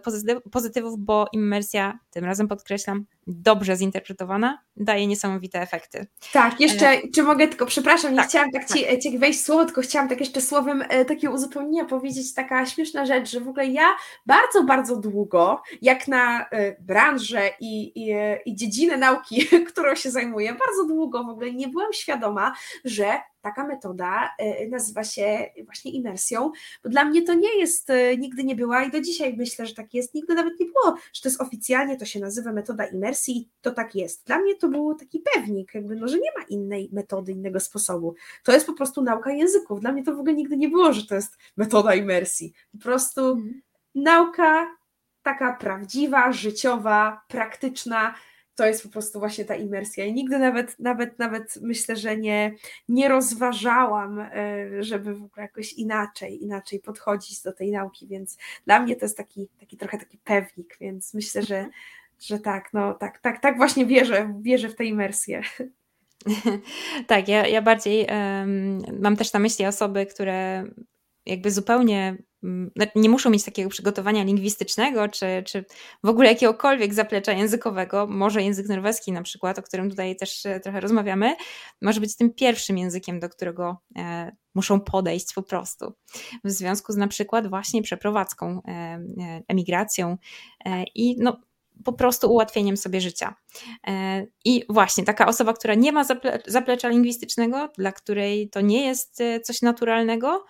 pozytywów, 0.52 0.98
bo 0.98 1.26
immersja, 1.32 1.98
tym 2.10 2.24
razem 2.24 2.48
podkreślam, 2.48 3.06
dobrze 3.26 3.76
zinterpretowana, 3.76 4.58
daje 4.76 5.06
niesamowite 5.06 5.60
efekty. 5.60 6.06
Tak, 6.32 6.60
jeszcze, 6.60 6.88
e... 6.88 7.00
czy 7.14 7.22
mogę 7.22 7.48
tylko, 7.48 7.66
przepraszam, 7.66 8.10
nie 8.10 8.16
tak, 8.16 8.28
chciałam 8.28 8.50
tak, 8.50 8.68
tak. 8.68 8.78
Ci, 8.78 8.98
ci 8.98 9.18
wejść 9.18 9.40
słowo, 9.40 9.64
tylko 9.64 9.80
chciałam 9.80 10.08
tak 10.08 10.20
jeszcze 10.20 10.40
słowem 10.40 10.84
e, 10.88 11.04
takie 11.04 11.30
uzupełnienia 11.30 11.84
powiedzieć, 11.84 12.34
taka 12.34 12.66
śmieszna 12.66 13.06
rzecz, 13.06 13.30
że 13.30 13.40
w 13.40 13.48
ogóle 13.48 13.66
ja 13.66 13.96
bardzo, 14.26 14.64
bardzo 14.64 14.96
długo, 14.96 15.62
jak 15.82 16.08
na 16.08 16.48
e, 16.48 16.76
branżę 16.80 17.50
i, 17.60 18.04
i, 18.04 18.10
e, 18.12 18.33
i 18.36 18.56
dziedzinę 18.56 18.96
nauki, 18.96 19.46
którą 19.70 19.94
się 19.94 20.10
zajmuję, 20.10 20.52
bardzo 20.52 20.86
długo 20.94 21.24
w 21.24 21.28
ogóle 21.28 21.52
nie 21.52 21.68
byłam 21.68 21.92
świadoma, 21.92 22.54
że 22.84 23.20
taka 23.44 23.66
metoda 23.66 24.30
e, 24.38 24.68
nazywa 24.68 25.04
się 25.04 25.50
właśnie 25.64 25.90
imersją, 25.90 26.50
bo 26.84 26.90
dla 26.90 27.04
mnie 27.04 27.22
to 27.22 27.34
nie 27.34 27.58
jest, 27.58 27.90
e, 27.90 28.16
nigdy 28.16 28.44
nie 28.44 28.56
była 28.56 28.84
i 28.84 28.90
do 28.90 29.00
dzisiaj 29.00 29.36
myślę, 29.36 29.66
że 29.66 29.74
tak 29.74 29.94
jest, 29.94 30.14
nigdy 30.14 30.34
nawet 30.34 30.60
nie 30.60 30.66
było, 30.66 30.96
że 31.12 31.22
to 31.22 31.28
jest 31.28 31.40
oficjalnie, 31.40 31.96
to 31.96 32.04
się 32.04 32.20
nazywa 32.20 32.52
metoda 32.52 32.86
imersji 32.86 33.36
i 33.36 33.48
to 33.62 33.70
tak 33.70 33.94
jest. 33.94 34.26
Dla 34.26 34.38
mnie 34.38 34.56
to 34.56 34.68
był 34.68 34.94
taki 34.94 35.22
pewnik, 35.34 35.74
jakby, 35.74 35.96
no, 35.96 36.08
że 36.08 36.16
nie 36.16 36.30
ma 36.38 36.44
innej 36.48 36.88
metody, 36.92 37.32
innego 37.32 37.60
sposobu. 37.60 38.14
To 38.44 38.52
jest 38.52 38.66
po 38.66 38.72
prostu 38.72 39.02
nauka 39.02 39.32
języków. 39.32 39.80
Dla 39.80 39.92
mnie 39.92 40.04
to 40.04 40.16
w 40.16 40.20
ogóle 40.20 40.34
nigdy 40.34 40.56
nie 40.56 40.68
było, 40.68 40.92
że 40.92 41.06
to 41.06 41.14
jest 41.14 41.36
metoda 41.56 41.94
imersji. 41.94 42.52
Po 42.72 42.78
prostu 42.78 43.20
mhm. 43.20 43.62
nauka 43.94 44.66
taka 45.24 45.52
prawdziwa, 45.52 46.32
życiowa, 46.32 47.20
praktyczna, 47.28 48.14
to 48.54 48.66
jest 48.66 48.82
po 48.82 48.88
prostu 48.88 49.18
właśnie 49.18 49.44
ta 49.44 49.54
imersja. 49.54 50.04
I 50.04 50.12
nigdy 50.12 50.38
nawet, 50.38 50.78
nawet, 50.78 51.18
nawet 51.18 51.58
myślę, 51.62 51.96
że 51.96 52.16
nie, 52.16 52.54
nie 52.88 53.08
rozważałam, 53.08 54.20
e, 54.20 54.28
żeby 54.80 55.14
w 55.14 55.22
ogóle 55.22 55.42
jakoś 55.42 55.72
inaczej, 55.72 56.42
inaczej 56.44 56.80
podchodzić 56.80 57.42
do 57.42 57.52
tej 57.52 57.70
nauki, 57.70 58.06
więc 58.06 58.38
dla 58.66 58.80
mnie 58.80 58.96
to 58.96 59.04
jest 59.04 59.16
taki, 59.16 59.48
taki 59.60 59.76
trochę 59.76 59.98
taki 59.98 60.18
pewnik, 60.18 60.76
więc 60.80 61.14
myślę, 61.14 61.42
że, 61.42 61.68
że 62.20 62.38
tak, 62.38 62.72
no 62.72 62.94
tak, 62.94 63.18
tak, 63.18 63.40
tak 63.40 63.56
właśnie 63.56 63.86
wierzę, 63.86 64.34
wierzę 64.40 64.68
w 64.68 64.76
tę 64.76 64.84
imersję. 64.84 65.42
Tak, 67.06 67.28
ja, 67.28 67.46
ja 67.46 67.62
bardziej 67.62 68.06
um, 68.06 68.82
mam 69.00 69.16
też 69.16 69.32
na 69.32 69.40
myśli 69.40 69.66
osoby, 69.66 70.06
które 70.06 70.64
jakby 71.26 71.50
zupełnie 71.50 72.16
nie 72.94 73.08
muszą 73.08 73.30
mieć 73.30 73.44
takiego 73.44 73.70
przygotowania 73.70 74.24
lingwistycznego, 74.24 75.08
czy, 75.08 75.26
czy 75.46 75.64
w 76.04 76.08
ogóle 76.08 76.28
jakiegokolwiek 76.28 76.94
zaplecza 76.94 77.32
językowego, 77.32 78.06
może 78.06 78.42
język 78.42 78.68
norweski 78.68 79.12
na 79.12 79.22
przykład, 79.22 79.58
o 79.58 79.62
którym 79.62 79.90
tutaj 79.90 80.16
też 80.16 80.46
e, 80.46 80.60
trochę 80.60 80.80
rozmawiamy, 80.80 81.36
może 81.82 82.00
być 82.00 82.16
tym 82.16 82.34
pierwszym 82.34 82.78
językiem, 82.78 83.20
do 83.20 83.28
którego 83.28 83.76
e, 83.96 84.32
muszą 84.54 84.80
podejść 84.80 85.34
po 85.34 85.42
prostu. 85.42 85.92
W 86.44 86.50
związku 86.50 86.92
z 86.92 86.96
na 86.96 87.08
przykład 87.08 87.48
właśnie 87.48 87.82
przeprowadzką, 87.82 88.62
e, 88.68 88.98
emigracją 89.48 90.16
i 90.94 91.16
no, 91.18 91.40
po 91.84 91.92
prostu 91.92 92.32
ułatwieniem 92.32 92.76
sobie 92.76 93.00
życia. 93.00 93.34
I 94.44 94.64
właśnie 94.68 95.04
taka 95.04 95.26
osoba, 95.26 95.52
która 95.52 95.74
nie 95.74 95.92
ma 95.92 96.04
zaple 96.04 96.38
zaplecza 96.46 96.88
lingwistycznego, 96.88 97.68
dla 97.78 97.92
której 97.92 98.50
to 98.50 98.60
nie 98.60 98.86
jest 98.86 99.22
coś 99.44 99.62
naturalnego, 99.62 100.44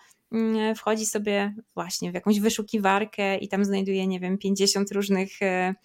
wchodzi 0.75 1.05
sobie 1.05 1.55
właśnie 1.73 2.11
w 2.11 2.13
jakąś 2.13 2.39
wyszukiwarkę 2.39 3.37
i 3.37 3.47
tam 3.47 3.65
znajduje, 3.65 4.07
nie 4.07 4.19
wiem, 4.19 4.37
50 4.37 4.91
różnych 4.91 5.41
e, 5.41 5.75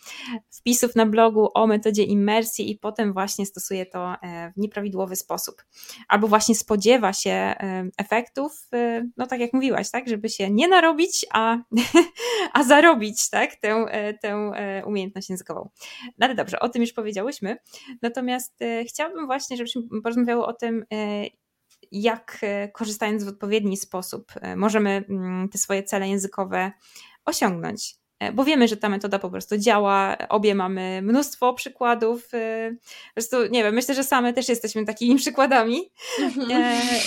wpisów 0.50 0.96
na 0.96 1.06
blogu 1.06 1.48
o 1.54 1.66
metodzie 1.66 2.02
immersji 2.02 2.70
i 2.70 2.78
potem 2.78 3.12
właśnie 3.12 3.46
stosuje 3.46 3.86
to 3.86 4.14
e, 4.22 4.52
w 4.56 4.56
nieprawidłowy 4.56 5.16
sposób. 5.16 5.64
Albo 6.08 6.28
właśnie 6.28 6.54
spodziewa 6.54 7.12
się 7.12 7.30
e, 7.30 7.88
efektów, 7.98 8.70
no 9.16 9.26
tak 9.26 9.40
jak 9.40 9.52
mówiłaś, 9.52 9.90
tak, 9.90 10.08
żeby 10.08 10.28
się 10.28 10.50
nie 10.50 10.68
narobić, 10.68 11.26
a, 11.32 11.58
a 12.52 12.64
zarobić, 12.64 13.30
tak, 13.30 13.56
tę, 13.56 13.84
tę 14.22 14.52
umiejętność 14.86 15.30
językową. 15.30 15.68
No 16.18 16.26
ale 16.26 16.34
dobrze, 16.34 16.60
o 16.60 16.68
tym 16.68 16.82
już 16.82 16.92
powiedziałyśmy. 16.92 17.56
Natomiast 18.02 18.58
chciałabym 18.88 19.26
właśnie, 19.26 19.56
żebyśmy 19.56 19.82
porozmawiały 20.02 20.46
o 20.46 20.52
tym, 20.52 20.84
jak 21.92 22.38
e, 22.42 22.68
korzystając 22.68 23.24
w 23.24 23.28
odpowiedni 23.28 23.76
sposób 23.76 24.32
e, 24.40 24.56
możemy 24.56 25.04
mm, 25.08 25.48
te 25.48 25.58
swoje 25.58 25.82
cele 25.82 26.08
językowe 26.08 26.72
osiągnąć. 27.24 27.94
E, 28.18 28.32
bo 28.32 28.44
wiemy, 28.44 28.68
że 28.68 28.76
ta 28.76 28.88
metoda 28.88 29.18
po 29.18 29.30
prostu 29.30 29.58
działa, 29.58 30.16
obie 30.28 30.54
mamy 30.54 31.02
mnóstwo 31.02 31.54
przykładów. 31.54 32.28
Po 32.28 33.14
prostu, 33.14 33.36
nie 33.50 33.64
wiem, 33.64 33.74
myślę, 33.74 33.94
że 33.94 34.04
same 34.04 34.32
też 34.32 34.48
jesteśmy 34.48 34.84
takimi 34.84 35.16
przykładami, 35.24 35.92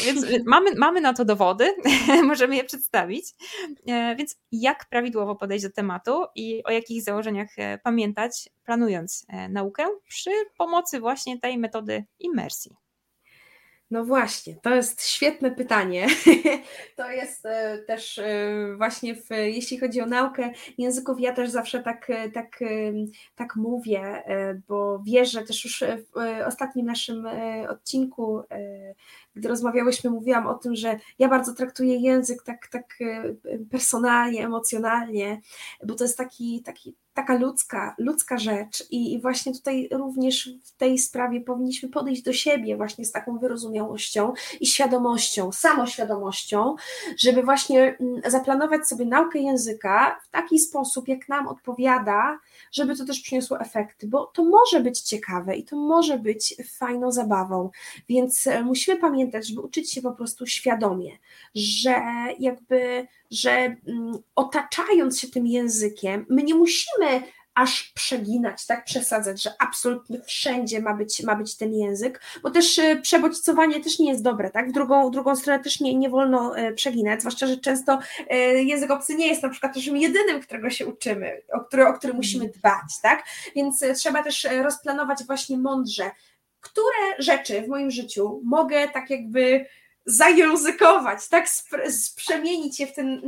więc 0.05 0.25
mamy, 0.45 0.75
mamy 0.75 1.01
na 1.01 1.13
to 1.13 1.25
dowody, 1.25 1.75
możemy 2.23 2.55
je 2.55 2.63
przedstawić. 2.63 3.25
Więc 4.17 4.35
jak 4.51 4.85
prawidłowo 4.89 5.35
podejść 5.35 5.65
do 5.65 5.71
tematu 5.71 6.25
i 6.35 6.63
o 6.63 6.71
jakich 6.71 7.03
założeniach 7.03 7.49
pamiętać, 7.83 8.49
planując 8.63 9.25
naukę 9.49 9.85
przy 10.07 10.31
pomocy 10.57 10.99
właśnie 10.99 11.39
tej 11.39 11.57
metody 11.57 12.05
imersji? 12.19 12.82
No 13.93 14.05
właśnie, 14.05 14.55
to 14.61 14.75
jest 14.75 15.05
świetne 15.07 15.51
pytanie. 15.51 16.07
to 16.97 17.11
jest 17.11 17.45
e, 17.45 17.77
też 17.77 18.17
e, 18.17 18.75
właśnie, 18.77 19.15
w, 19.15 19.29
jeśli 19.29 19.79
chodzi 19.79 20.01
o 20.01 20.05
naukę 20.05 20.51
języków, 20.77 21.19
ja 21.19 21.33
też 21.33 21.49
zawsze 21.49 21.83
tak, 21.83 22.09
e, 22.09 22.31
tak, 22.31 22.59
tak 23.35 23.55
mówię, 23.55 24.23
bo 24.67 24.99
wierzę 24.99 25.43
też 25.43 25.63
już 25.63 25.83
w 25.83 26.45
ostatnim 26.47 26.85
naszym 26.85 27.27
odcinku, 27.69 28.41
gdy 29.35 29.47
rozmawiałyśmy, 29.47 30.09
mówiłam 30.09 30.47
o 30.47 30.53
tym, 30.53 30.75
że 30.75 30.99
ja 31.19 31.29
bardzo 31.29 31.53
traktuję 31.53 31.95
język 31.95 32.43
tak, 32.43 32.67
tak 32.67 32.99
personalnie, 33.71 34.45
emocjonalnie, 34.45 35.41
bo 35.83 35.95
to 35.95 36.03
jest 36.03 36.17
taki, 36.17 36.61
taki 36.65 36.95
taka 37.13 37.37
ludzka, 37.37 37.95
ludzka 37.97 38.37
rzecz. 38.37 38.83
I, 38.91 39.13
i 39.13 39.21
właśnie 39.21 39.53
tutaj 39.53 39.89
również 39.91 40.49
w 40.63 40.71
tej 40.77 40.97
sprawie 40.99 41.41
powinniśmy 41.41 41.89
podejść 41.89 42.21
do 42.21 42.33
siebie 42.33 42.77
właśnie 42.77 43.05
z 43.05 43.11
taką 43.11 43.37
wyrozumiałością 43.37 44.33
i 44.59 44.65
świadomością, 44.65 45.51
samoświadomością, 45.51 46.75
żeby 47.17 47.43
właśnie 47.43 47.97
mm, 47.99 48.21
zaplanować 48.25 48.87
sobie 48.87 49.05
naukę 49.05 49.39
języka 49.39 50.19
w 50.23 50.29
taki 50.29 50.59
sposób, 50.59 51.07
jak 51.07 51.29
nam 51.29 51.47
odpowiada, 51.47 52.39
żeby 52.71 52.95
to 52.95 53.05
też 53.05 53.19
przyniosło 53.19 53.59
efekty, 53.59 54.07
bo 54.07 54.25
to 54.25 54.43
może 54.45 54.79
być 54.79 54.99
ciekawe 54.99 55.55
i 55.55 55.63
to 55.63 55.75
może 55.75 56.19
być 56.19 56.55
fajną 56.77 57.11
zabawą, 57.11 57.69
więc 58.09 58.47
e, 58.47 58.63
musimy 58.63 58.97
pamiętać, 58.97 59.47
żeby 59.47 59.61
uczyć 59.61 59.91
się 59.91 60.01
po 60.01 60.11
prostu 60.11 60.45
świadomie, 60.45 61.11
że 61.55 62.01
jakby 62.39 63.07
że 63.31 63.51
mm, 63.51 64.17
otaczając 64.35 65.19
się 65.19 65.27
tym 65.27 65.47
językiem, 65.47 66.25
my 66.29 66.43
nie 66.43 66.55
musimy 66.55 67.23
aż 67.55 67.91
przeginać, 67.95 68.65
tak 68.65 68.85
przesadzać, 68.85 69.43
że 69.43 69.51
absolutnie 69.59 70.21
wszędzie 70.21 70.81
ma 70.81 70.93
być, 70.93 71.23
ma 71.23 71.35
być 71.35 71.57
ten 71.57 71.73
język, 71.73 72.21
bo 72.43 72.51
też 72.51 72.79
e, 72.79 72.95
przebodźcowanie 72.95 73.83
też 73.83 73.99
nie 73.99 74.09
jest 74.09 74.23
dobre, 74.23 74.51
tak? 74.51 74.69
W 74.69 74.71
drugą, 74.71 75.11
drugą 75.11 75.35
stronę 75.35 75.63
też 75.63 75.79
nie, 75.79 75.95
nie 75.95 76.09
wolno 76.09 76.57
e, 76.57 76.73
przeginać, 76.73 77.19
zwłaszcza, 77.19 77.47
że 77.47 77.57
często 77.57 77.99
e, 78.29 78.37
język 78.63 78.91
obcy 78.91 79.15
nie 79.15 79.27
jest 79.27 79.43
na 79.43 79.49
przykład 79.49 79.73
też 79.73 79.85
jedynym, 79.85 80.41
którego 80.41 80.69
się 80.69 80.85
uczymy, 80.85 81.41
o 81.53 81.59
który, 81.59 81.87
o 81.87 81.93
który 81.93 82.13
musimy 82.13 82.49
dbać, 82.49 83.01
tak? 83.01 83.23
Więc 83.55 83.83
trzeba 83.95 84.23
też 84.23 84.47
rozplanować 84.63 85.23
właśnie 85.23 85.57
mądrze, 85.57 86.11
które 86.59 87.15
rzeczy 87.19 87.61
w 87.61 87.67
moim 87.67 87.91
życiu 87.91 88.41
mogę 88.43 88.87
tak 88.87 89.09
jakby 89.09 89.65
zajęzykować, 90.05 91.29
tak, 91.29 91.47
przemienić 92.15 92.79
je 92.79 92.87
w 92.87 92.93
ten, 92.93 93.21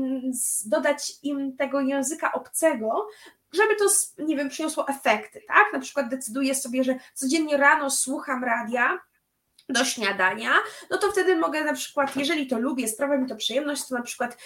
dodać 0.65 1.13
im 1.23 1.57
tego 1.57 1.81
języka 1.81 2.31
obcego, 2.31 3.07
żeby 3.55 3.75
to, 3.75 3.85
nie 4.17 4.37
wiem, 4.37 4.49
przyniosło 4.49 4.87
efekty, 4.87 5.41
tak? 5.47 5.73
Na 5.73 5.79
przykład 5.79 6.09
decyduję 6.09 6.55
sobie, 6.55 6.83
że 6.83 6.95
codziennie 7.13 7.57
rano 7.57 7.89
słucham 7.89 8.43
radia, 8.43 8.99
do 9.69 9.85
śniadania, 9.85 10.51
no 10.89 10.97
to 10.97 11.11
wtedy 11.11 11.35
mogę 11.35 11.63
na 11.63 11.73
przykład, 11.73 12.15
jeżeli 12.15 12.47
to 12.47 12.59
lubię, 12.59 12.87
sprawia 12.87 13.17
mi 13.17 13.29
to 13.29 13.35
przyjemność, 13.35 13.87
to 13.87 13.95
na 13.95 14.01
przykład 14.01 14.37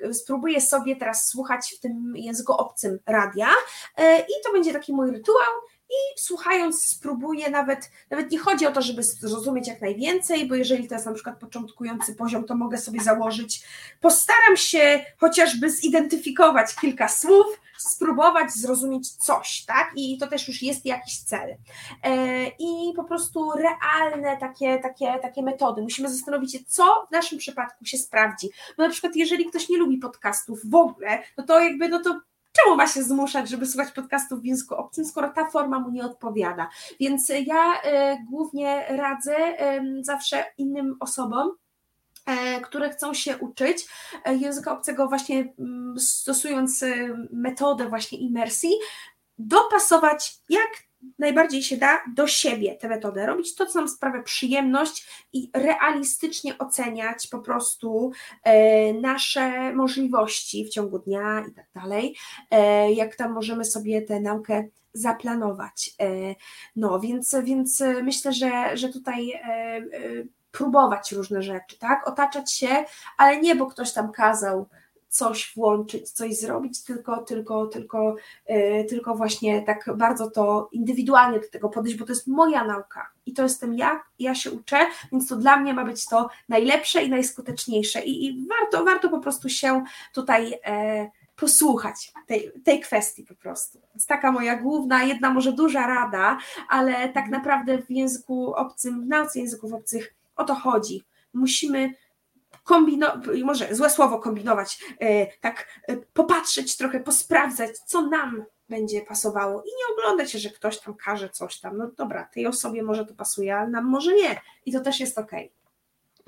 e, 0.00 0.14
spróbuję 0.14 0.60
sobie 0.60 0.96
teraz 0.96 1.28
słuchać 1.28 1.74
w 1.78 1.80
tym 1.80 2.12
języku 2.16 2.52
obcym 2.52 2.98
radia 3.06 3.48
e, 3.96 4.20
i 4.20 4.32
to 4.44 4.52
będzie 4.52 4.72
taki 4.72 4.92
mój 4.92 5.10
rytuał 5.10 5.52
i 5.90 6.20
słuchając 6.20 6.88
spróbuję 6.88 7.50
nawet, 7.50 7.90
nawet 8.10 8.30
nie 8.30 8.38
chodzi 8.38 8.66
o 8.66 8.72
to, 8.72 8.82
żeby 8.82 9.02
zrozumieć 9.02 9.68
jak 9.68 9.80
najwięcej, 9.80 10.46
bo 10.46 10.54
jeżeli 10.54 10.88
to 10.88 10.94
jest 10.94 11.06
na 11.06 11.12
przykład 11.12 11.38
początkujący 11.38 12.14
poziom, 12.14 12.44
to 12.44 12.54
mogę 12.54 12.78
sobie 12.78 13.00
założyć, 13.00 13.62
postaram 14.00 14.56
się 14.56 15.04
chociażby 15.16 15.70
zidentyfikować 15.70 16.74
kilka 16.74 17.08
słów, 17.08 17.46
spróbować 17.78 18.52
zrozumieć 18.52 19.10
coś, 19.10 19.64
tak? 19.64 19.92
I 19.96 20.18
to 20.18 20.26
też 20.26 20.48
już 20.48 20.62
jest 20.62 20.86
jakiś 20.86 21.18
cel. 21.18 21.56
E, 22.02 22.46
I 22.58 22.92
po 22.96 23.04
prostu 23.04 23.52
realne 23.52 24.36
takie, 24.36 24.78
takie, 24.78 25.18
takie 25.22 25.42
metody. 25.42 25.82
Musimy 25.82 26.08
zastanowić 26.08 26.52
się, 26.52 26.58
co 26.66 27.06
w 27.08 27.12
naszym 27.12 27.38
przypadku 27.38 27.84
się 27.84 27.98
sprawdzi. 27.98 28.48
Bo 28.76 28.82
na 28.82 28.90
przykład, 28.90 29.16
jeżeli 29.16 29.46
ktoś 29.46 29.68
nie 29.68 29.78
lubi 29.78 29.98
podcastów 29.98 30.60
w 30.70 30.74
ogóle, 30.74 31.22
no 31.38 31.44
to 31.44 31.60
jakby, 31.60 31.88
no 31.88 32.02
to 32.02 32.20
czemu 32.52 32.76
ma 32.76 32.86
się 32.86 33.02
zmuszać, 33.02 33.48
żeby 33.48 33.66
słuchać 33.66 33.92
podcastów 33.92 34.40
w 34.40 34.44
języku 34.44 34.74
obcym, 34.74 35.04
skoro 35.04 35.28
ta 35.28 35.50
forma 35.50 35.78
mu 35.78 35.90
nie 35.90 36.04
odpowiada. 36.04 36.68
Więc 37.00 37.28
ja 37.28 37.74
y, 37.74 38.24
głównie 38.30 38.84
radzę 38.88 39.36
y, 39.36 40.04
zawsze 40.04 40.44
innym 40.58 40.96
osobom, 41.00 41.50
które 42.62 42.90
chcą 42.90 43.14
się 43.14 43.36
uczyć 43.36 43.86
e, 44.24 44.36
języka 44.36 44.72
obcego 44.72 45.08
właśnie 45.08 45.54
mm, 45.58 45.98
stosując 45.98 46.84
metodę 47.32 47.88
właśnie 47.88 48.18
imersji, 48.18 48.70
dopasować 49.38 50.38
jak 50.48 50.88
najbardziej 51.18 51.62
się 51.62 51.76
da 51.76 52.00
do 52.14 52.26
siebie 52.26 52.74
tę 52.74 52.88
metodę, 52.88 53.26
robić 53.26 53.54
to, 53.54 53.66
co 53.66 53.78
nam 53.78 53.88
sprawia 53.88 54.22
przyjemność 54.22 55.08
i 55.32 55.50
realistycznie 55.54 56.58
oceniać 56.58 57.26
po 57.26 57.38
prostu 57.38 58.12
e, 58.42 58.92
nasze 58.92 59.72
możliwości 59.72 60.64
w 60.64 60.68
ciągu 60.68 60.98
dnia 60.98 61.44
i 61.50 61.54
tak 61.54 61.66
dalej, 61.74 62.16
e, 62.50 62.92
jak 62.92 63.16
tam 63.16 63.32
możemy 63.32 63.64
sobie 63.64 64.02
tę 64.02 64.20
naukę 64.20 64.68
zaplanować. 64.92 65.90
E, 66.00 66.34
no, 66.76 67.00
więc, 67.00 67.36
więc 67.42 67.82
myślę, 68.02 68.32
że, 68.32 68.76
że 68.76 68.88
tutaj 68.88 69.32
próbować 70.50 71.12
różne 71.12 71.42
rzeczy, 71.42 71.78
tak? 71.78 72.08
Otaczać 72.08 72.52
się, 72.52 72.84
ale 73.16 73.40
nie, 73.40 73.54
bo 73.54 73.66
ktoś 73.66 73.92
tam 73.92 74.12
kazał 74.12 74.66
coś 75.08 75.52
włączyć, 75.56 76.10
coś 76.10 76.36
zrobić, 76.36 76.84
tylko, 76.84 77.16
tylko, 77.16 77.66
tylko, 77.66 78.16
yy, 78.48 78.84
tylko 78.84 79.14
właśnie 79.14 79.62
tak 79.62 79.90
bardzo 79.96 80.30
to 80.30 80.68
indywidualnie 80.72 81.40
do 81.40 81.48
tego 81.48 81.68
podejść, 81.68 81.98
bo 81.98 82.06
to 82.06 82.12
jest 82.12 82.26
moja 82.26 82.64
nauka 82.64 83.10
i 83.26 83.32
to 83.32 83.42
jestem 83.42 83.74
ja, 83.74 84.02
ja 84.18 84.34
się 84.34 84.50
uczę, 84.50 84.78
więc 85.12 85.28
to 85.28 85.36
dla 85.36 85.56
mnie 85.56 85.74
ma 85.74 85.84
być 85.84 86.06
to 86.06 86.28
najlepsze 86.48 87.02
i 87.02 87.10
najskuteczniejsze 87.10 88.00
i, 88.00 88.26
i 88.26 88.46
warto, 88.48 88.84
warto 88.84 89.08
po 89.08 89.20
prostu 89.20 89.48
się 89.48 89.84
tutaj 90.14 90.60
e, 90.66 91.10
posłuchać 91.36 92.12
tej, 92.26 92.52
tej 92.64 92.80
kwestii 92.80 93.24
po 93.24 93.34
prostu. 93.34 93.80
Jest 93.94 94.08
taka 94.08 94.32
moja 94.32 94.56
główna, 94.56 95.04
jedna 95.04 95.30
może 95.30 95.52
duża 95.52 95.86
rada, 95.86 96.38
ale 96.68 97.08
tak 97.08 97.28
naprawdę 97.28 97.78
w 97.82 97.90
języku 97.90 98.54
obcym, 98.54 99.02
w 99.04 99.06
nauce 99.06 99.38
języków 99.38 99.72
obcych 99.72 100.17
o 100.38 100.44
to 100.44 100.54
chodzi. 100.54 101.04
Musimy 101.32 101.94
kombinować, 102.64 103.42
może 103.44 103.74
złe 103.74 103.90
słowo 103.90 104.18
kombinować, 104.18 104.78
e, 105.00 105.26
tak 105.40 105.80
e, 105.88 105.96
popatrzeć 105.96 106.76
trochę, 106.76 107.00
posprawdzać, 107.00 107.78
co 107.78 108.02
nam 108.02 108.44
będzie 108.68 109.02
pasowało 109.02 109.62
i 109.62 109.66
nie 109.66 109.94
oglądać 109.94 110.32
się, 110.32 110.38
że 110.38 110.50
ktoś 110.50 110.78
tam 110.78 110.94
każe 110.94 111.28
coś 111.28 111.60
tam. 111.60 111.76
No 111.76 111.90
dobra, 111.96 112.24
tej 112.24 112.46
osobie 112.46 112.82
może 112.82 113.06
to 113.06 113.14
pasuje, 113.14 113.56
ale 113.56 113.68
nam 113.68 113.84
może 113.84 114.14
nie. 114.14 114.40
I 114.66 114.72
to 114.72 114.80
też 114.80 115.00
jest 115.00 115.18
okej. 115.18 115.46
Okay. 115.46 115.57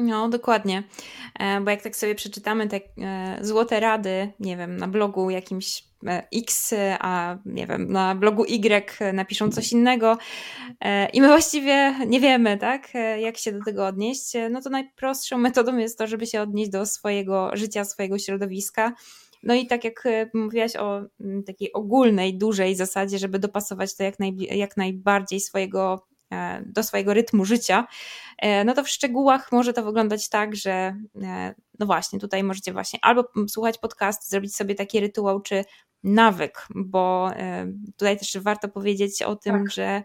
No, 0.00 0.28
dokładnie. 0.28 0.82
E, 1.38 1.60
bo 1.60 1.70
jak 1.70 1.82
tak 1.82 1.96
sobie 1.96 2.14
przeczytamy 2.14 2.68
te 2.68 2.80
złote 3.40 3.80
rady, 3.80 4.32
nie 4.40 4.56
wiem, 4.56 4.76
na 4.76 4.88
blogu 4.88 5.30
jakimś 5.30 5.90
E, 6.06 6.28
X, 6.32 6.74
a 7.00 7.38
nie 7.46 7.66
wiem, 7.66 7.92
na 7.92 8.14
blogu 8.14 8.44
Y 8.44 9.12
napiszą 9.12 9.50
coś 9.50 9.72
innego 9.72 10.18
e, 10.80 11.08
i 11.08 11.20
my 11.20 11.26
właściwie 11.26 11.94
nie 12.06 12.20
wiemy, 12.20 12.58
tak, 12.58 12.88
e, 12.94 13.20
jak 13.20 13.38
się 13.38 13.52
do 13.52 13.64
tego 13.64 13.86
odnieść, 13.86 14.32
no 14.50 14.60
to 14.62 14.70
najprostszą 14.70 15.38
metodą 15.38 15.76
jest 15.76 15.98
to, 15.98 16.06
żeby 16.06 16.26
się 16.26 16.42
odnieść 16.42 16.70
do 16.70 16.86
swojego 16.86 17.50
życia, 17.56 17.84
swojego 17.84 18.18
środowiska. 18.18 18.92
No 19.42 19.54
i 19.54 19.66
tak 19.66 19.84
jak 19.84 20.04
mówiłaś 20.34 20.76
o 20.76 21.02
takiej 21.46 21.72
ogólnej, 21.72 22.38
dużej 22.38 22.74
zasadzie, 22.74 23.18
żeby 23.18 23.38
dopasować 23.38 23.96
to 23.96 24.02
jak, 24.02 24.18
naj, 24.18 24.36
jak 24.36 24.76
najbardziej 24.76 25.40
swojego 25.40 26.09
E, 26.09 26.09
do 26.66 26.82
swojego 26.82 27.14
rytmu 27.14 27.44
życia, 27.44 27.86
e, 28.38 28.64
no 28.64 28.74
to 28.74 28.84
w 28.84 28.88
szczegółach 28.88 29.52
może 29.52 29.72
to 29.72 29.82
wyglądać 29.82 30.28
tak, 30.28 30.56
że 30.56 30.96
e, 31.22 31.54
no 31.78 31.86
właśnie, 31.86 32.18
tutaj 32.18 32.42
możecie 32.44 32.72
właśnie 32.72 32.98
albo 33.02 33.24
słuchać 33.48 33.78
podcast, 33.78 34.30
zrobić 34.30 34.56
sobie 34.56 34.74
taki 34.74 35.00
rytuał, 35.00 35.40
czy 35.40 35.64
nawyk, 36.02 36.66
bo 36.74 37.30
tutaj 37.96 38.18
też 38.18 38.38
warto 38.38 38.68
powiedzieć 38.68 39.22
o 39.22 39.36
tym, 39.36 39.52
tak. 39.52 39.70
że 39.70 40.02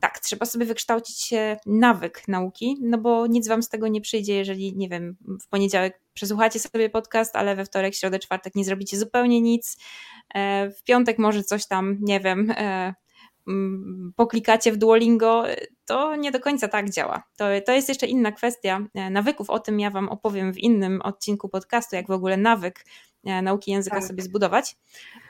tak, 0.00 0.18
trzeba 0.18 0.46
sobie 0.46 0.66
wykształcić 0.66 1.34
nawyk 1.66 2.28
nauki, 2.28 2.76
no 2.82 2.98
bo 2.98 3.26
nic 3.26 3.48
wam 3.48 3.62
z 3.62 3.68
tego 3.68 3.88
nie 3.88 4.00
przyjdzie, 4.00 4.34
jeżeli, 4.34 4.76
nie 4.76 4.88
wiem, 4.88 5.16
w 5.42 5.48
poniedziałek 5.48 6.00
przesłuchacie 6.14 6.58
sobie 6.58 6.90
podcast, 6.90 7.36
ale 7.36 7.56
we 7.56 7.64
wtorek, 7.64 7.94
środę, 7.94 8.18
czwartek 8.18 8.54
nie 8.54 8.64
zrobicie 8.64 8.98
zupełnie 8.98 9.40
nic, 9.40 9.76
w 10.78 10.82
piątek 10.84 11.18
może 11.18 11.42
coś 11.42 11.66
tam, 11.66 11.96
nie 12.00 12.20
wiem, 12.20 12.54
poklikacie 14.16 14.72
w 14.72 14.76
Duolingo, 14.76 15.44
to 15.84 16.16
nie 16.16 16.30
do 16.30 16.40
końca 16.40 16.68
tak 16.68 16.90
działa. 16.90 17.22
To, 17.36 17.44
to 17.66 17.72
jest 17.72 17.88
jeszcze 17.88 18.06
inna 18.06 18.32
kwestia 18.32 18.80
e, 18.94 19.10
nawyków. 19.10 19.50
O 19.50 19.58
tym 19.58 19.80
ja 19.80 19.90
Wam 19.90 20.08
opowiem 20.08 20.52
w 20.52 20.58
innym 20.58 21.02
odcinku 21.02 21.48
podcastu, 21.48 21.96
jak 21.96 22.06
w 22.06 22.10
ogóle 22.10 22.36
nawyk 22.36 22.84
nauki 23.24 23.70
języka 23.70 23.96
tak. 23.96 24.04
sobie 24.04 24.22
zbudować. 24.22 24.76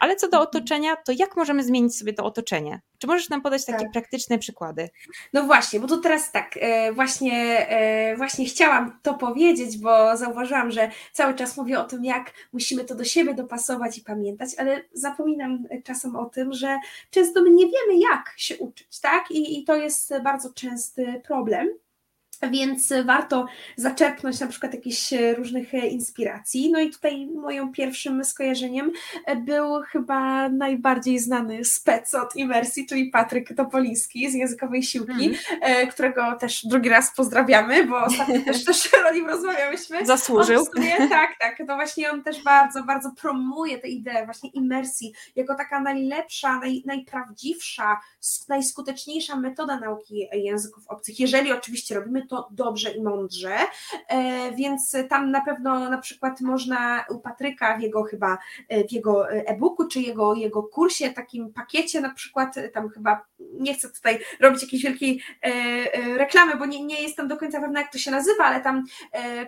Ale 0.01 0.17
co 0.17 0.29
do 0.29 0.37
mhm. 0.37 0.49
otoczenia, 0.49 0.97
to 0.97 1.13
jak 1.13 1.37
możemy 1.37 1.65
zmienić 1.65 1.97
sobie 1.97 2.13
to 2.13 2.25
otoczenie? 2.25 2.81
Czy 2.99 3.07
możesz 3.07 3.29
nam 3.29 3.43
podać 3.43 3.67
takie 3.67 3.85
tak. 3.85 3.93
praktyczne 3.93 4.39
przykłady? 4.39 4.89
No 5.33 5.43
właśnie, 5.43 5.81
bo 5.81 5.87
to 5.87 5.99
teraz 5.99 6.33
tak, 6.33 6.59
e, 6.61 6.93
właśnie, 6.93 7.69
e, 7.69 8.17
właśnie 8.17 8.45
chciałam 8.45 8.99
to 9.03 9.15
powiedzieć, 9.15 9.79
bo 9.79 10.17
zauważyłam, 10.17 10.71
że 10.71 10.91
cały 11.13 11.35
czas 11.35 11.57
mówię 11.57 11.81
o 11.81 11.85
tym, 11.85 12.05
jak 12.05 12.33
musimy 12.53 12.85
to 12.85 12.95
do 12.95 13.05
siebie 13.05 13.35
dopasować 13.35 13.99
i 13.99 14.03
pamiętać, 14.03 14.51
ale 14.59 14.85
zapominam 14.93 15.65
czasem 15.85 16.17
o 16.17 16.25
tym, 16.25 16.53
że 16.53 16.79
często 17.11 17.43
my 17.43 17.51
nie 17.51 17.65
wiemy, 17.65 17.99
jak 17.99 18.35
się 18.37 18.57
uczyć, 18.57 19.01
tak? 19.01 19.31
I, 19.31 19.59
i 19.59 19.65
to 19.65 19.77
jest 19.77 20.15
bardzo 20.25 20.53
częsty 20.53 21.23
problem. 21.27 21.69
Więc 22.51 22.93
warto 23.05 23.47
zaczerpnąć 23.77 24.41
na 24.41 24.47
przykład 24.47 24.75
jakichś 24.75 25.13
różnych 25.37 25.75
inspiracji. 25.75 26.71
No 26.73 26.81
i 26.81 26.91
tutaj 26.91 27.27
moim 27.27 27.73
pierwszym 27.73 28.25
skojarzeniem 28.25 28.93
był 29.37 29.83
chyba 29.83 30.49
najbardziej 30.49 31.19
znany 31.19 31.65
spec 31.65 32.15
od 32.15 32.37
imersji, 32.37 32.87
czyli 32.87 33.11
Patryk 33.11 33.57
Topoliński 33.57 34.31
z 34.31 34.35
Językowej 34.35 34.83
Siłki, 34.83 35.31
mm. 35.61 35.89
którego 35.89 36.37
też 36.41 36.67
drugi 36.67 36.89
raz 36.89 37.15
pozdrawiamy, 37.17 37.87
bo 37.87 38.03
ostatnio 38.05 38.41
też, 38.45 38.65
też 38.65 38.91
o 39.11 39.13
nim 39.13 39.27
rozmawiałyśmy. 39.27 40.07
Zasłużył. 40.07 40.65
Sumie, 40.65 41.09
tak, 41.09 41.39
tak. 41.41 41.59
To 41.67 41.75
właśnie 41.75 42.11
on 42.11 42.23
też 42.23 42.43
bardzo, 42.43 42.85
bardzo 42.85 43.11
promuje 43.11 43.79
tę 43.79 43.89
ideę 43.89 44.25
właśnie 44.25 44.51
imersji 44.51 45.13
jako 45.37 45.55
taka 45.55 45.81
najlepsza, 45.81 46.59
naj, 46.59 46.83
najprawdziwsza, 46.87 48.01
najskuteczniejsza 48.49 49.37
metoda 49.37 49.81
nauki 49.81 50.29
języków 50.33 50.85
obcych, 50.89 51.21
jeżeli 51.21 51.53
oczywiście 51.53 51.95
robimy 51.95 52.27
to 52.29 52.49
dobrze 52.51 52.91
i 52.91 53.03
mądrze, 53.03 53.57
e, 54.09 54.53
więc 54.53 54.97
tam 55.09 55.31
na 55.31 55.41
pewno 55.41 55.91
na 55.91 55.99
przykład 55.99 56.41
można 56.41 57.05
u 57.11 57.19
Patryka 57.19 57.79
w 57.79 57.83
jego 57.83 58.03
chyba, 58.03 58.39
e, 58.69 58.89
w 58.89 58.93
jego 58.93 59.31
e-booku, 59.31 59.89
czy 59.89 60.01
jego, 60.01 60.35
jego 60.35 60.63
kursie, 60.63 61.11
takim 61.11 61.53
pakiecie 61.53 62.01
na 62.01 62.15
przykład, 62.15 62.55
tam 62.75 62.89
chyba, 62.89 63.25
nie 63.61 63.75
chcę 63.75 63.89
tutaj 63.89 64.19
robić 64.41 64.63
jakiejś 64.63 64.83
wielkiej 64.83 65.23
reklamy, 66.17 66.57
bo 66.57 66.67
nie, 66.67 66.85
nie 66.85 67.03
jestem 67.03 67.29
do 67.29 67.37
końca 67.37 67.61
pewna 67.61 67.81
jak 67.81 67.93
to 67.93 67.99
się 67.99 68.11
nazywa, 68.11 68.45
ale 68.45 68.61
tam 68.61 68.85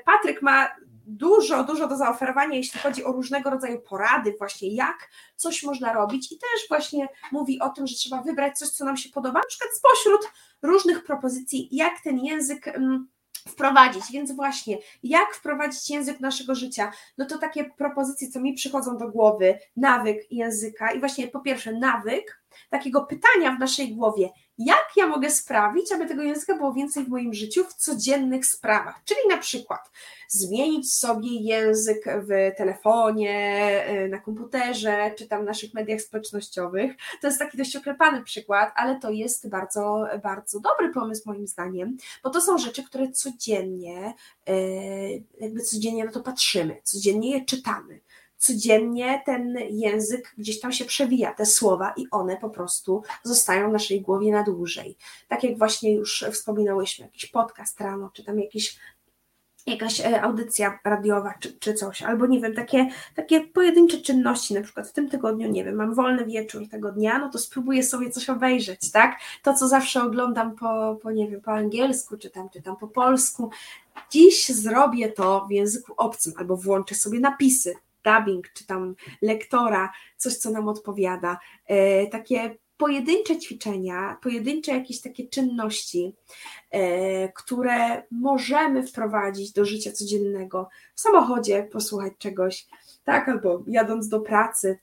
Patryk 0.05 0.43
ma 0.43 0.69
dużo, 1.07 1.65
dużo 1.65 1.89
do 1.89 1.97
zaoferowania, 1.97 2.57
jeśli 2.57 2.81
chodzi 2.81 3.05
o 3.05 3.13
różnego 3.13 3.51
rodzaju 3.51 3.81
porady, 3.81 4.35
właśnie 4.39 4.75
jak 4.75 5.11
coś 5.37 5.63
można 5.63 5.93
robić 5.93 6.33
i 6.33 6.39
też 6.39 6.69
właśnie 6.69 7.09
mówi 7.33 7.61
o 7.61 7.69
tym, 7.69 7.87
że 7.87 7.95
trzeba 7.95 8.23
wybrać 8.23 8.59
coś, 8.59 8.69
co 8.69 8.85
nam 8.85 8.97
się 8.97 9.11
podoba, 9.11 9.39
na 9.39 9.47
przykład 9.47 9.71
spośród 9.75 10.33
różnych 10.63 11.05
propozycji, 11.05 11.69
jak 11.73 12.01
ten 12.01 12.19
język 12.19 12.69
mm, 12.69 13.09
wprowadzić. 13.49 14.03
Więc 14.13 14.33
właśnie, 14.33 14.79
jak 15.03 15.35
wprowadzić 15.35 15.91
język 15.91 16.21
naszego 16.21 16.55
życia? 16.55 16.93
No 17.19 17.27
to 17.27 17.39
takie 17.39 17.65
propozycje, 17.65 18.29
co 18.29 18.41
mi 18.41 18.55
przychodzą 18.55 18.97
do 18.97 19.09
głowy, 19.09 19.59
nawyk 19.77 20.33
języka 20.33 20.93
i 20.93 21.01
właśnie 21.01 21.29
po 21.29 21.41
pierwsze 21.41 21.73
nawyk 21.73 22.43
takiego 22.71 23.07
pytania 23.07 23.57
w 23.57 23.59
naszej 23.59 23.95
głowie, 23.95 24.31
jak 24.61 24.97
ja 24.97 25.07
mogę 25.07 25.31
sprawić, 25.31 25.93
aby 25.93 26.07
tego 26.07 26.23
języka 26.23 26.57
było 26.57 26.73
więcej 26.73 27.05
w 27.05 27.09
moim 27.09 27.35
życiu 27.35 27.65
w 27.65 27.75
codziennych 27.75 28.47
sprawach. 28.47 29.01
Czyli 29.05 29.21
na 29.29 29.37
przykład 29.37 29.91
zmienić 30.29 30.95
sobie 30.95 31.31
język 31.31 32.05
w 32.07 32.57
telefonie, 32.57 33.85
y, 34.05 34.09
na 34.09 34.19
komputerze, 34.19 35.15
czy 35.19 35.29
tam 35.29 35.43
w 35.43 35.47
naszych 35.47 35.75
mediach 35.75 36.01
społecznościowych. 36.01 36.93
To 37.21 37.27
jest 37.27 37.39
taki 37.39 37.59
dość 37.59 37.77
oklepany 37.77 38.23
przykład, 38.23 38.73
ale 38.77 38.99
to 38.99 39.11
jest 39.11 39.49
bardzo, 39.49 40.07
bardzo 40.23 40.61
dobry 40.61 40.93
pomysł 40.93 41.23
moim 41.27 41.47
zdaniem, 41.47 41.97
bo 42.23 42.31
to 42.31 42.41
są 42.41 42.59
rzeczy, 42.59 42.85
które 42.85 43.13
codziennie, 43.13 44.15
y, 44.49 45.23
jakby 45.41 45.61
codziennie 45.61 46.05
na 46.05 46.13
to 46.13 46.21
patrzymy, 46.21 46.81
codziennie 46.85 47.31
je 47.31 47.45
czytamy 47.45 48.01
codziennie 48.41 49.23
ten 49.27 49.59
język 49.71 50.35
gdzieś 50.39 50.61
tam 50.61 50.73
się 50.73 50.85
przewija, 50.85 51.35
te 51.35 51.47
słowa 51.47 51.93
i 51.97 52.07
one 52.11 52.37
po 52.37 52.51
prostu 52.51 53.03
zostają 53.23 53.71
w 53.71 53.73
naszej 53.73 54.01
głowie 54.01 54.33
na 54.33 54.43
dłużej. 54.43 54.97
Tak 55.29 55.45
jak 55.45 55.59
właśnie 55.59 55.95
już 55.95 56.25
wspominałyśmy, 56.33 57.05
jakiś 57.05 57.27
podcast 57.27 57.81
rano, 57.81 58.11
czy 58.15 58.25
tam 58.25 58.41
jakiś 58.41 58.79
jakaś 59.67 60.01
e, 60.01 60.23
audycja 60.23 60.79
radiowa 60.85 61.35
czy, 61.41 61.53
czy 61.59 61.75
coś, 61.75 62.03
albo 62.03 62.27
nie 62.27 62.41
wiem, 62.41 62.55
takie, 62.55 62.89
takie 63.15 63.41
pojedyncze 63.41 63.99
czynności, 63.99 64.55
na 64.55 64.63
przykład 64.63 64.89
w 64.89 64.93
tym 64.93 65.09
tygodniu, 65.09 65.51
nie 65.51 65.65
wiem, 65.65 65.75
mam 65.75 65.95
wolny 65.95 66.27
wieczór 66.27 66.69
tego 66.69 66.93
dnia, 66.93 67.19
no 67.19 67.31
to 67.31 67.39
spróbuję 67.39 67.83
sobie 67.83 68.11
coś 68.11 68.31
obejrzeć, 68.31 68.91
tak? 68.91 69.21
To, 69.43 69.55
co 69.55 69.69
zawsze 69.69 70.03
oglądam 70.03 70.57
po, 70.57 70.99
po 71.03 71.11
nie 71.11 71.29
wiem, 71.29 71.41
po 71.41 71.53
angielsku, 71.53 72.17
czy 72.17 72.31
tam, 72.31 72.49
czy 72.49 72.63
tam 72.63 72.77
po 72.77 72.89
polsku, 72.89 73.51
dziś 74.11 74.49
zrobię 74.49 75.13
to 75.13 75.47
w 75.49 75.53
języku 75.53 75.93
obcym, 75.97 76.33
albo 76.37 76.57
włączę 76.57 76.95
sobie 76.95 77.21
napisy, 77.21 77.75
dubbing, 78.05 78.53
czy 78.53 78.67
tam 78.67 78.95
lektora, 79.23 79.93
coś, 80.17 80.37
co 80.37 80.51
nam 80.51 80.69
odpowiada. 80.69 81.39
E, 81.67 82.07
takie 82.07 82.57
pojedyncze 82.77 83.39
ćwiczenia, 83.39 84.19
pojedyncze 84.23 84.73
jakieś 84.73 85.01
takie 85.01 85.29
czynności, 85.29 86.15
e, 86.71 87.29
które 87.33 88.03
możemy 88.11 88.87
wprowadzić 88.87 89.53
do 89.53 89.65
życia 89.65 89.93
codziennego. 89.93 90.69
W 90.95 91.01
samochodzie 91.01 91.69
posłuchać 91.73 92.13
czegoś, 92.19 92.67
tak, 93.05 93.29
albo 93.29 93.63
jadąc 93.67 94.09
do 94.09 94.21
pracy. 94.21 94.79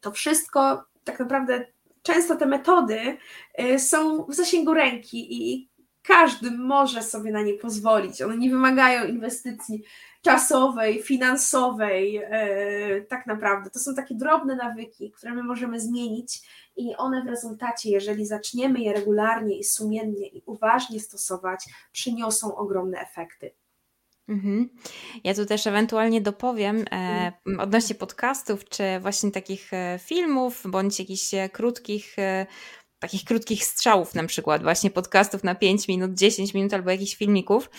To 0.00 0.12
wszystko 0.12 0.84
tak 1.04 1.20
naprawdę 1.20 1.66
często 2.02 2.36
te 2.36 2.46
metody 2.46 3.16
e, 3.54 3.78
są 3.78 4.24
w 4.24 4.34
zasięgu 4.34 4.74
ręki 4.74 5.52
i 5.52 5.68
każdy 6.06 6.50
może 6.50 7.02
sobie 7.02 7.32
na 7.32 7.42
nie 7.42 7.54
pozwolić. 7.54 8.22
One 8.22 8.36
nie 8.36 8.50
wymagają 8.50 9.06
inwestycji 9.06 9.82
czasowej, 10.22 11.02
finansowej, 11.02 12.16
e, 12.16 13.00
tak 13.00 13.26
naprawdę. 13.26 13.70
To 13.70 13.78
są 13.78 13.94
takie 13.94 14.14
drobne 14.14 14.56
nawyki, 14.56 15.10
które 15.10 15.34
my 15.34 15.42
możemy 15.42 15.80
zmienić 15.80 16.42
i 16.76 16.96
one 16.96 17.24
w 17.24 17.26
rezultacie, 17.26 17.90
jeżeli 17.90 18.26
zaczniemy 18.26 18.80
je 18.80 18.92
regularnie 18.92 19.58
i 19.58 19.64
sumiennie 19.64 20.28
i 20.28 20.42
uważnie 20.46 21.00
stosować, 21.00 21.64
przyniosą 21.92 22.56
ogromne 22.56 22.98
efekty. 23.00 23.50
Mhm. 24.28 24.68
Ja 25.24 25.34
tu 25.34 25.46
też 25.46 25.66
ewentualnie 25.66 26.20
dopowiem 26.20 26.76
e, 26.76 26.82
mhm. 26.90 27.60
odnośnie 27.60 27.94
podcastów, 27.94 28.64
czy 28.68 28.82
właśnie 29.00 29.30
takich 29.30 29.72
e, 29.72 29.98
filmów, 30.02 30.62
bądź 30.66 30.98
jakichś 30.98 31.30
krótkich 31.52 32.16
takich 33.04 33.24
krótkich 33.24 33.64
strzałów 33.64 34.14
na 34.14 34.24
przykład, 34.24 34.62
właśnie 34.62 34.90
podcastów 34.90 35.44
na 35.44 35.54
5 35.54 35.88
minut, 35.88 36.14
10 36.14 36.54
minut 36.54 36.74
albo 36.74 36.90
jakichś 36.90 37.16
filmików, 37.16 37.70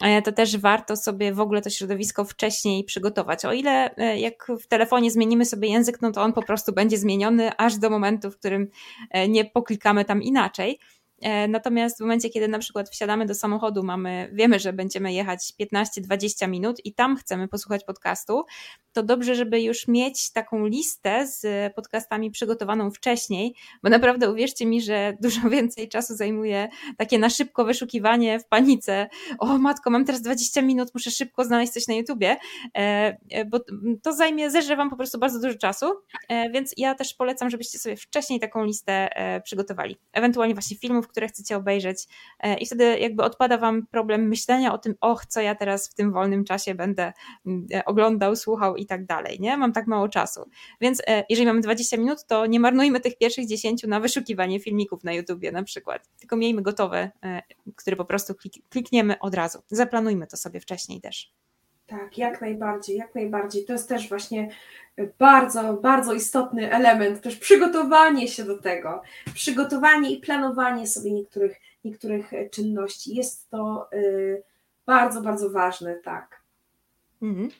e, 0.00 0.22
to 0.22 0.32
też 0.32 0.56
warto 0.56 0.96
sobie 0.96 1.34
w 1.34 1.40
ogóle 1.40 1.62
to 1.62 1.70
środowisko 1.70 2.24
wcześniej 2.24 2.84
przygotować. 2.84 3.44
O 3.44 3.52
ile 3.52 3.96
e, 3.96 4.18
jak 4.18 4.52
w 4.62 4.66
telefonie 4.66 5.10
zmienimy 5.10 5.44
sobie 5.44 5.68
język, 5.68 6.02
no 6.02 6.12
to 6.12 6.22
on 6.22 6.32
po 6.32 6.42
prostu 6.42 6.72
będzie 6.72 6.98
zmieniony 6.98 7.56
aż 7.56 7.76
do 7.76 7.90
momentu, 7.90 8.30
w 8.30 8.38
którym 8.38 8.68
e, 9.10 9.28
nie 9.28 9.44
poklikamy 9.44 10.04
tam 10.04 10.22
inaczej. 10.22 10.78
E, 11.22 11.48
natomiast 11.48 11.98
w 11.98 12.00
momencie, 12.00 12.30
kiedy 12.30 12.48
na 12.48 12.58
przykład 12.58 12.90
wsiadamy 12.90 13.26
do 13.26 13.34
samochodu, 13.34 13.82
mamy, 13.82 14.30
wiemy, 14.32 14.58
że 14.58 14.72
będziemy 14.72 15.12
jechać 15.12 15.52
15-20 15.60 16.48
minut 16.48 16.76
i 16.84 16.94
tam 16.94 17.16
chcemy 17.16 17.48
posłuchać 17.48 17.84
podcastu, 17.84 18.44
to 18.92 19.02
dobrze, 19.02 19.34
żeby 19.34 19.62
już 19.62 19.88
mieć 19.88 20.32
taką 20.32 20.66
listę 20.66 21.26
z 21.26 21.74
podcastami 21.74 22.30
przygotowaną 22.30 22.90
wcześniej, 22.90 23.54
bo 23.82 23.90
naprawdę 23.90 24.30
uwierzcie 24.30 24.66
mi, 24.66 24.82
że 24.82 25.16
dużo 25.20 25.48
więcej 25.50 25.88
czasu 25.88 26.16
zajmuje 26.16 26.68
takie 26.96 27.18
na 27.18 27.30
szybko 27.30 27.64
wyszukiwanie 27.64 28.38
w 28.38 28.46
panice. 28.46 29.08
O 29.38 29.58
matko, 29.58 29.90
mam 29.90 30.04
teraz 30.04 30.22
20 30.22 30.62
minut, 30.62 30.94
muszę 30.94 31.10
szybko 31.10 31.44
znaleźć 31.44 31.72
coś 31.72 31.88
na 31.88 31.94
YouTubie, 31.94 32.36
e, 32.76 33.16
e, 33.30 33.44
bo 33.44 33.60
to 34.02 34.12
zajmie, 34.12 34.50
zeżre 34.50 34.76
wam 34.76 34.90
po 34.90 34.96
prostu 34.96 35.18
bardzo 35.18 35.40
dużo 35.40 35.58
czasu, 35.58 35.86
więc 36.52 36.74
ja 36.76 36.94
też 36.94 37.14
polecam, 37.14 37.50
żebyście 37.50 37.78
sobie 37.78 37.96
wcześniej 37.96 38.40
taką 38.40 38.64
listę 38.64 39.08
przygotowali. 39.44 39.96
Ewentualnie 40.12 40.54
właśnie 40.54 40.76
filmów, 40.76 41.08
które 41.14 41.28
chcecie 41.28 41.56
obejrzeć 41.56 42.06
e, 42.40 42.58
i 42.58 42.66
wtedy 42.66 42.98
jakby 42.98 43.22
odpada 43.22 43.58
wam 43.58 43.86
problem 43.86 44.28
myślenia 44.28 44.72
o 44.72 44.78
tym, 44.78 44.94
och, 45.00 45.26
co 45.26 45.40
ja 45.40 45.54
teraz 45.54 45.88
w 45.88 45.94
tym 45.94 46.12
wolnym 46.12 46.44
czasie 46.44 46.74
będę 46.74 47.12
mm, 47.46 47.66
e, 47.74 47.84
oglądał, 47.84 48.36
słuchał 48.36 48.76
i 48.76 48.86
tak 48.86 49.06
dalej, 49.06 49.40
nie? 49.40 49.56
Mam 49.56 49.72
tak 49.72 49.86
mało 49.86 50.08
czasu. 50.08 50.40
Więc 50.80 51.02
e, 51.06 51.24
jeżeli 51.28 51.46
mamy 51.46 51.60
20 51.60 51.96
minut, 51.96 52.24
to 52.26 52.46
nie 52.46 52.60
marnujmy 52.60 53.00
tych 53.00 53.18
pierwszych 53.18 53.46
10 53.46 53.82
na 53.82 54.00
wyszukiwanie 54.00 54.60
filmików 54.60 55.04
na 55.04 55.12
YouTubie 55.12 55.52
na 55.52 55.62
przykład, 55.62 56.08
tylko 56.18 56.36
miejmy 56.36 56.62
gotowe, 56.62 57.10
które 57.76 57.96
po 57.96 58.04
prostu 58.04 58.34
klikniemy 58.68 59.18
od 59.18 59.34
razu. 59.34 59.58
Zaplanujmy 59.70 60.26
to 60.26 60.36
sobie 60.36 60.60
wcześniej 60.60 61.00
też. 61.00 61.32
Tak, 61.86 62.18
jak 62.18 62.40
najbardziej, 62.40 62.96
jak 62.96 63.14
najbardziej. 63.14 63.64
To 63.64 63.72
jest 63.72 63.88
też 63.88 64.08
właśnie 64.08 64.48
bardzo, 65.18 65.74
bardzo 65.74 66.14
istotny 66.14 66.72
element, 66.72 67.20
też 67.20 67.36
przygotowanie 67.36 68.28
się 68.28 68.44
do 68.44 68.58
tego, 68.58 69.02
przygotowanie 69.34 70.10
i 70.10 70.20
planowanie 70.20 70.86
sobie 70.86 71.12
niektórych, 71.12 71.60
niektórych 71.84 72.30
czynności. 72.50 73.14
Jest 73.14 73.50
to 73.50 73.88
y, 73.92 74.42
bardzo, 74.86 75.20
bardzo 75.20 75.50
ważne, 75.50 75.94
tak. 75.94 76.44
Mhm. 77.22 77.50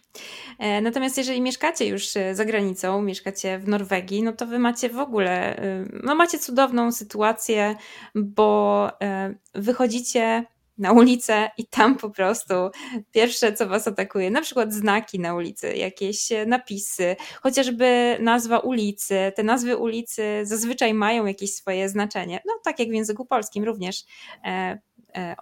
E, 0.58 0.80
natomiast 0.80 1.18
jeżeli 1.18 1.40
mieszkacie 1.40 1.86
już 1.86 2.16
e, 2.16 2.34
za 2.34 2.44
granicą, 2.44 3.02
mieszkacie 3.02 3.58
w 3.58 3.68
Norwegii, 3.68 4.22
no 4.22 4.32
to 4.32 4.46
wy 4.46 4.58
macie 4.58 4.88
w 4.88 4.98
ogóle, 4.98 5.62
y, 5.64 6.00
no 6.02 6.14
macie 6.14 6.38
cudowną 6.38 6.92
sytuację, 6.92 7.76
bo 8.14 8.88
e, 9.02 9.34
wychodzicie 9.54 10.44
na 10.78 10.92
ulicę 10.92 11.50
i 11.58 11.66
tam 11.66 11.96
po 11.96 12.10
prostu 12.10 12.54
pierwsze, 13.12 13.52
co 13.52 13.68
was 13.68 13.88
atakuje, 13.88 14.30
na 14.30 14.40
przykład 14.40 14.72
znaki 14.72 15.20
na 15.20 15.34
ulicy, 15.34 15.76
jakieś 15.76 16.28
napisy, 16.46 17.16
chociażby 17.42 18.18
nazwa 18.20 18.58
ulicy. 18.58 19.32
Te 19.36 19.42
nazwy 19.42 19.76
ulicy 19.76 20.22
zazwyczaj 20.42 20.94
mają 20.94 21.26
jakieś 21.26 21.54
swoje 21.54 21.88
znaczenie, 21.88 22.40
no 22.46 22.52
tak 22.64 22.78
jak 22.78 22.88
w 22.88 22.92
języku 22.92 23.26
polskim 23.26 23.64
również. 23.64 24.04
E, 24.44 24.78
e, 25.14 25.36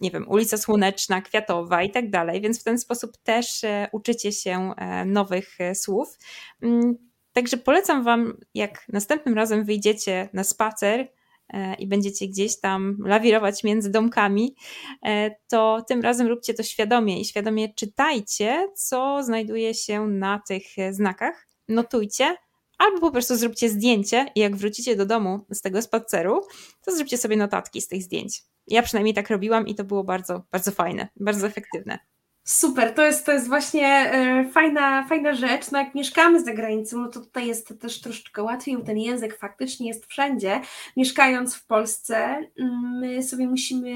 nie 0.00 0.10
wiem, 0.10 0.28
ulica 0.28 0.56
Słoneczna, 0.56 1.22
Kwiatowa 1.22 1.82
i 1.82 1.90
tak 1.90 2.10
dalej, 2.10 2.40
więc 2.40 2.60
w 2.60 2.64
ten 2.64 2.78
sposób 2.78 3.16
też 3.16 3.64
e, 3.64 3.88
uczycie 3.92 4.32
się 4.32 4.74
e, 4.76 5.04
nowych 5.04 5.60
e, 5.60 5.74
słów. 5.74 6.18
Mm, 6.62 6.94
także 7.32 7.56
polecam 7.56 8.04
Wam, 8.04 8.36
jak 8.54 8.88
następnym 8.88 9.34
razem 9.34 9.64
wyjdziecie 9.64 10.28
na 10.32 10.44
spacer, 10.44 11.00
E, 11.00 11.08
i 11.78 11.86
będziecie 11.86 12.28
gdzieś 12.28 12.60
tam 12.60 12.96
lawirować 13.04 13.64
między 13.64 13.90
domkami, 13.90 14.54
e, 15.06 15.30
to 15.48 15.84
tym 15.88 16.00
razem 16.00 16.26
róbcie 16.26 16.54
to 16.54 16.62
świadomie 16.62 17.20
i 17.20 17.24
świadomie 17.24 17.74
czytajcie, 17.74 18.68
co 18.74 19.22
znajduje 19.22 19.74
się 19.74 20.06
na 20.06 20.42
tych 20.48 20.64
znakach. 20.90 21.48
Notujcie, 21.68 22.36
albo 22.78 23.00
po 23.00 23.10
prostu 23.10 23.36
zróbcie 23.36 23.68
zdjęcie 23.68 24.26
i 24.34 24.40
jak 24.40 24.56
wrócicie 24.56 24.96
do 24.96 25.06
domu 25.06 25.46
z 25.50 25.60
tego 25.60 25.82
spaceru, 25.82 26.40
to 26.84 26.96
zróbcie 26.96 27.18
sobie 27.18 27.36
notatki 27.36 27.80
z 27.80 27.88
tych 27.88 28.02
zdjęć. 28.02 28.42
Ja 28.66 28.82
przynajmniej 28.82 29.14
tak 29.14 29.30
robiłam 29.30 29.66
i 29.66 29.74
to 29.74 29.84
było 29.84 30.04
bardzo, 30.04 30.42
bardzo 30.52 30.70
fajne, 30.70 31.08
bardzo 31.16 31.46
efektywne. 31.46 31.98
Super, 32.48 32.94
to 32.94 33.04
jest, 33.04 33.26
to 33.26 33.32
jest 33.32 33.48
właśnie 33.48 33.88
e, 33.88 34.48
fajna, 34.52 35.06
fajna 35.08 35.34
rzecz. 35.34 35.70
No 35.70 35.78
jak 35.78 35.94
mieszkamy 35.94 36.44
za 36.44 36.54
granicą, 36.54 36.98
no 37.00 37.08
to 37.08 37.20
tutaj 37.20 37.46
jest 37.46 37.80
też 37.80 38.00
troszeczkę 38.00 38.42
łatwiej, 38.42 38.76
ten 38.84 38.98
język 38.98 39.38
faktycznie 39.38 39.88
jest 39.88 40.06
wszędzie. 40.06 40.60
Mieszkając 40.96 41.56
w 41.56 41.66
Polsce, 41.66 42.16
mm, 42.58 42.98
my 43.00 43.22
sobie 43.22 43.48
musimy 43.48 43.94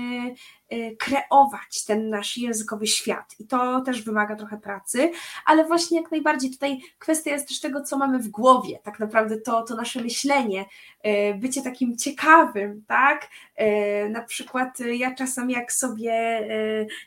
kreować 0.99 1.85
ten 1.87 2.11
nasz 2.11 2.37
językowy 2.37 2.87
świat. 2.87 3.35
I 3.39 3.47
to 3.47 3.81
też 3.81 4.03
wymaga 4.03 4.37
trochę 4.37 4.59
pracy, 4.59 5.13
ale 5.45 5.65
właśnie 5.65 6.01
jak 6.01 6.11
najbardziej 6.11 6.51
tutaj 6.51 6.81
kwestia 6.99 7.31
jest 7.31 7.49
też 7.49 7.61
tego, 7.61 7.83
co 7.83 7.99
mamy 7.99 8.19
w 8.19 8.29
głowie, 8.29 8.79
tak 8.83 9.01
naprawdę 9.01 9.41
to, 9.41 9.63
to 9.63 9.77
nasze 9.77 10.03
myślenie, 10.03 10.65
y, 11.07 11.35
bycie 11.35 11.63
takim 11.63 11.97
ciekawym, 11.97 12.85
tak, 12.87 13.29
E, 13.61 14.09
na 14.09 14.23
przykład 14.23 14.79
ja 14.81 15.15
czasem 15.15 15.51
jak 15.51 15.73
sobie 15.73 16.13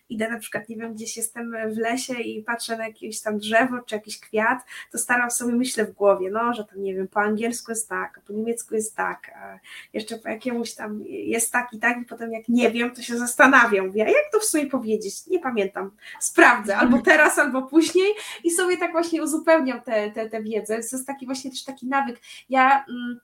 idę 0.10 0.30
na 0.30 0.40
przykład, 0.40 0.70
nie 0.70 0.76
wiem, 0.76 0.94
gdzieś 0.94 1.18
jestem 1.18 1.56
w 1.74 1.78
lesie 1.78 2.14
i 2.14 2.44
patrzę 2.44 2.78
na 2.78 2.88
jakieś 2.88 3.22
tam 3.22 3.38
drzewo 3.38 3.80
czy 3.80 3.96
jakiś 3.96 4.20
kwiat, 4.20 4.60
to 4.92 4.98
staram 4.98 5.32
sobie 5.32 5.56
myślę 5.56 5.86
w 5.86 5.92
głowie, 5.92 6.32
no, 6.32 6.54
że 6.54 6.66
tam 6.66 6.84
nie 6.84 6.96
wiem, 6.96 7.08
po 7.08 7.20
angielsku 7.20 7.72
jest 7.72 7.90
tak, 7.90 8.22
po 8.28 8.34
niemiecku 8.34 8.76
jest 8.76 8.96
tak, 8.96 9.32
a 9.36 9.60
jeszcze 9.94 10.18
po 10.18 10.30
jakiemuś 10.30 10.74
tam 10.74 11.02
jest 11.06 11.52
tak 11.52 11.74
i 11.74 11.80
tak 11.80 11.98
i 12.02 12.06
potem 12.06 12.32
jak 12.32 12.50
nie 12.50 12.72
wiem, 12.72 12.96
to 12.96 13.02
się 13.02 13.18
zastanawiam, 13.18 13.53
mówię, 13.62 14.06
a 14.06 14.10
jak 14.10 14.32
to 14.32 14.40
w 14.40 14.46
sumie 14.46 14.66
powiedzieć? 14.66 15.28
Nie 15.28 15.40
pamiętam, 15.40 15.92
sprawdzę, 16.20 16.78
albo 16.78 17.02
teraz, 17.02 17.40
albo 17.40 17.62
później 17.62 18.14
i 18.44 18.52
sobie 18.52 18.78
tak 18.78 18.92
właśnie 18.92 19.24
uzupełniam 19.24 19.82
tę 19.82 19.94
te, 19.94 20.12
te, 20.12 20.30
te 20.30 20.44
wiedzę. 20.44 20.76
To 20.76 20.96
jest 20.96 21.08
taki 21.08 21.26
właśnie 21.26 21.52
też 21.52 21.64
taki 21.64 21.88
nawyk. 21.88 22.22
Ja 22.50 22.86
mm, 22.90 23.20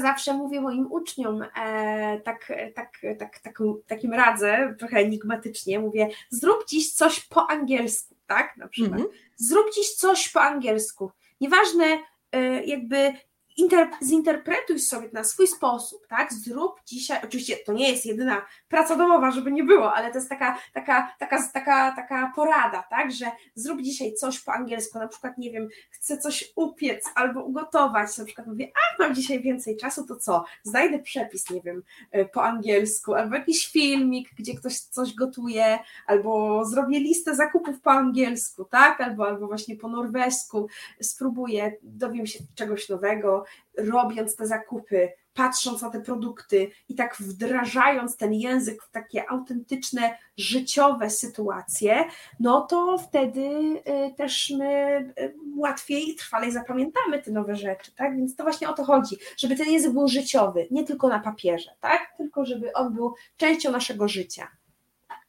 zawsze 0.00 0.34
mówię 0.34 0.60
moim 0.60 0.92
uczniom, 0.92 1.42
e, 1.42 2.20
tak, 2.20 2.52
tak, 2.74 2.98
tak, 3.18 3.38
tak, 3.38 3.58
takim 3.86 4.12
radzę, 4.12 4.74
trochę 4.78 4.98
enigmatycznie, 4.98 5.80
mówię, 5.80 6.08
zrób 6.30 6.68
dziś 6.68 6.92
coś 6.92 7.20
po 7.20 7.50
angielsku, 7.50 8.14
tak, 8.26 8.56
na 8.56 8.68
przykład. 8.68 9.00
Mm 9.00 9.12
-hmm. 9.12 9.14
Zrób 9.36 9.74
dziś 9.74 9.94
coś 9.94 10.28
po 10.28 10.42
angielsku. 10.42 11.10
Nieważne, 11.40 11.84
e, 12.32 12.64
jakby 12.64 13.12
inter, 13.56 13.88
zinterpretuj 14.02 14.80
sobie 14.80 15.08
na 15.12 15.24
swój 15.24 15.46
sposób, 15.46 16.03
tak? 16.16 16.32
Zrób 16.32 16.80
dzisiaj, 16.86 17.20
oczywiście 17.24 17.56
to 17.56 17.72
nie 17.72 17.90
jest 17.90 18.06
jedyna 18.06 18.46
praca 18.68 18.96
domowa, 18.96 19.30
żeby 19.30 19.52
nie 19.52 19.64
było, 19.64 19.94
ale 19.94 20.10
to 20.10 20.18
jest 20.18 20.28
taka, 20.28 20.58
taka, 20.72 21.14
taka, 21.18 21.48
taka, 21.52 21.92
taka 21.96 22.32
porada, 22.36 22.82
tak? 22.90 23.12
Że 23.12 23.26
zrób 23.54 23.82
dzisiaj 23.82 24.14
coś 24.14 24.40
po 24.40 24.52
angielsku, 24.52 24.98
na 24.98 25.08
przykład, 25.08 25.38
nie 25.38 25.50
wiem, 25.50 25.68
chcę 25.90 26.18
coś 26.18 26.52
upiec 26.56 27.04
albo 27.14 27.44
ugotować, 27.44 28.18
na 28.18 28.24
przykład 28.24 28.46
mówię, 28.46 28.72
a 28.74 29.02
mam 29.02 29.14
dzisiaj 29.14 29.40
więcej 29.40 29.76
czasu, 29.76 30.06
to 30.06 30.16
co? 30.16 30.44
Znajdę 30.62 30.98
przepis, 30.98 31.50
nie 31.50 31.60
wiem, 31.60 31.82
y, 32.16 32.28
po 32.34 32.44
angielsku, 32.44 33.14
albo 33.14 33.36
jakiś 33.36 33.72
filmik, 33.72 34.28
gdzie 34.38 34.54
ktoś 34.54 34.78
coś 34.78 35.14
gotuje, 35.14 35.78
albo 36.06 36.64
zrobię 36.64 36.98
listę 37.00 37.36
zakupów 37.36 37.80
po 37.80 37.90
angielsku, 37.90 38.64
tak? 38.64 39.00
Albo, 39.00 39.26
albo 39.26 39.46
właśnie 39.46 39.76
po 39.76 39.88
norwesku, 39.88 40.68
spróbuję, 41.00 41.76
dowiem 41.82 42.26
się 42.26 42.38
czegoś 42.54 42.88
nowego, 42.88 43.44
robiąc 43.78 44.36
te 44.36 44.46
zakupy, 44.46 45.12
patrząc 45.34 45.82
na 45.82 45.90
te 45.90 46.00
produkty 46.00 46.70
i 46.88 46.94
tak 46.94 47.16
wdrażając 47.20 48.16
ten 48.16 48.34
język 48.34 48.82
w 48.82 48.90
takie 48.90 49.30
autentyczne, 49.30 50.18
życiowe 50.36 51.10
sytuacje, 51.10 52.04
no 52.40 52.60
to 52.60 52.98
wtedy 52.98 53.40
y, 53.40 54.14
też 54.16 54.52
my 54.58 54.98
y, 55.18 55.34
łatwiej 55.56 56.08
i 56.10 56.14
trwalej 56.14 56.52
zapamiętamy 56.52 57.22
te 57.22 57.30
nowe 57.30 57.56
rzeczy, 57.56 57.94
tak? 57.94 58.16
Więc 58.16 58.36
to 58.36 58.42
właśnie 58.44 58.68
o 58.68 58.72
to 58.72 58.84
chodzi, 58.84 59.16
żeby 59.36 59.56
ten 59.56 59.70
język 59.70 59.92
był 59.92 60.08
życiowy, 60.08 60.68
nie 60.70 60.84
tylko 60.84 61.08
na 61.08 61.20
papierze, 61.20 61.70
tak? 61.80 62.14
Tylko 62.16 62.44
żeby 62.44 62.72
on 62.72 62.94
był 62.94 63.14
częścią 63.36 63.70
naszego 63.70 64.08
życia. 64.08 64.48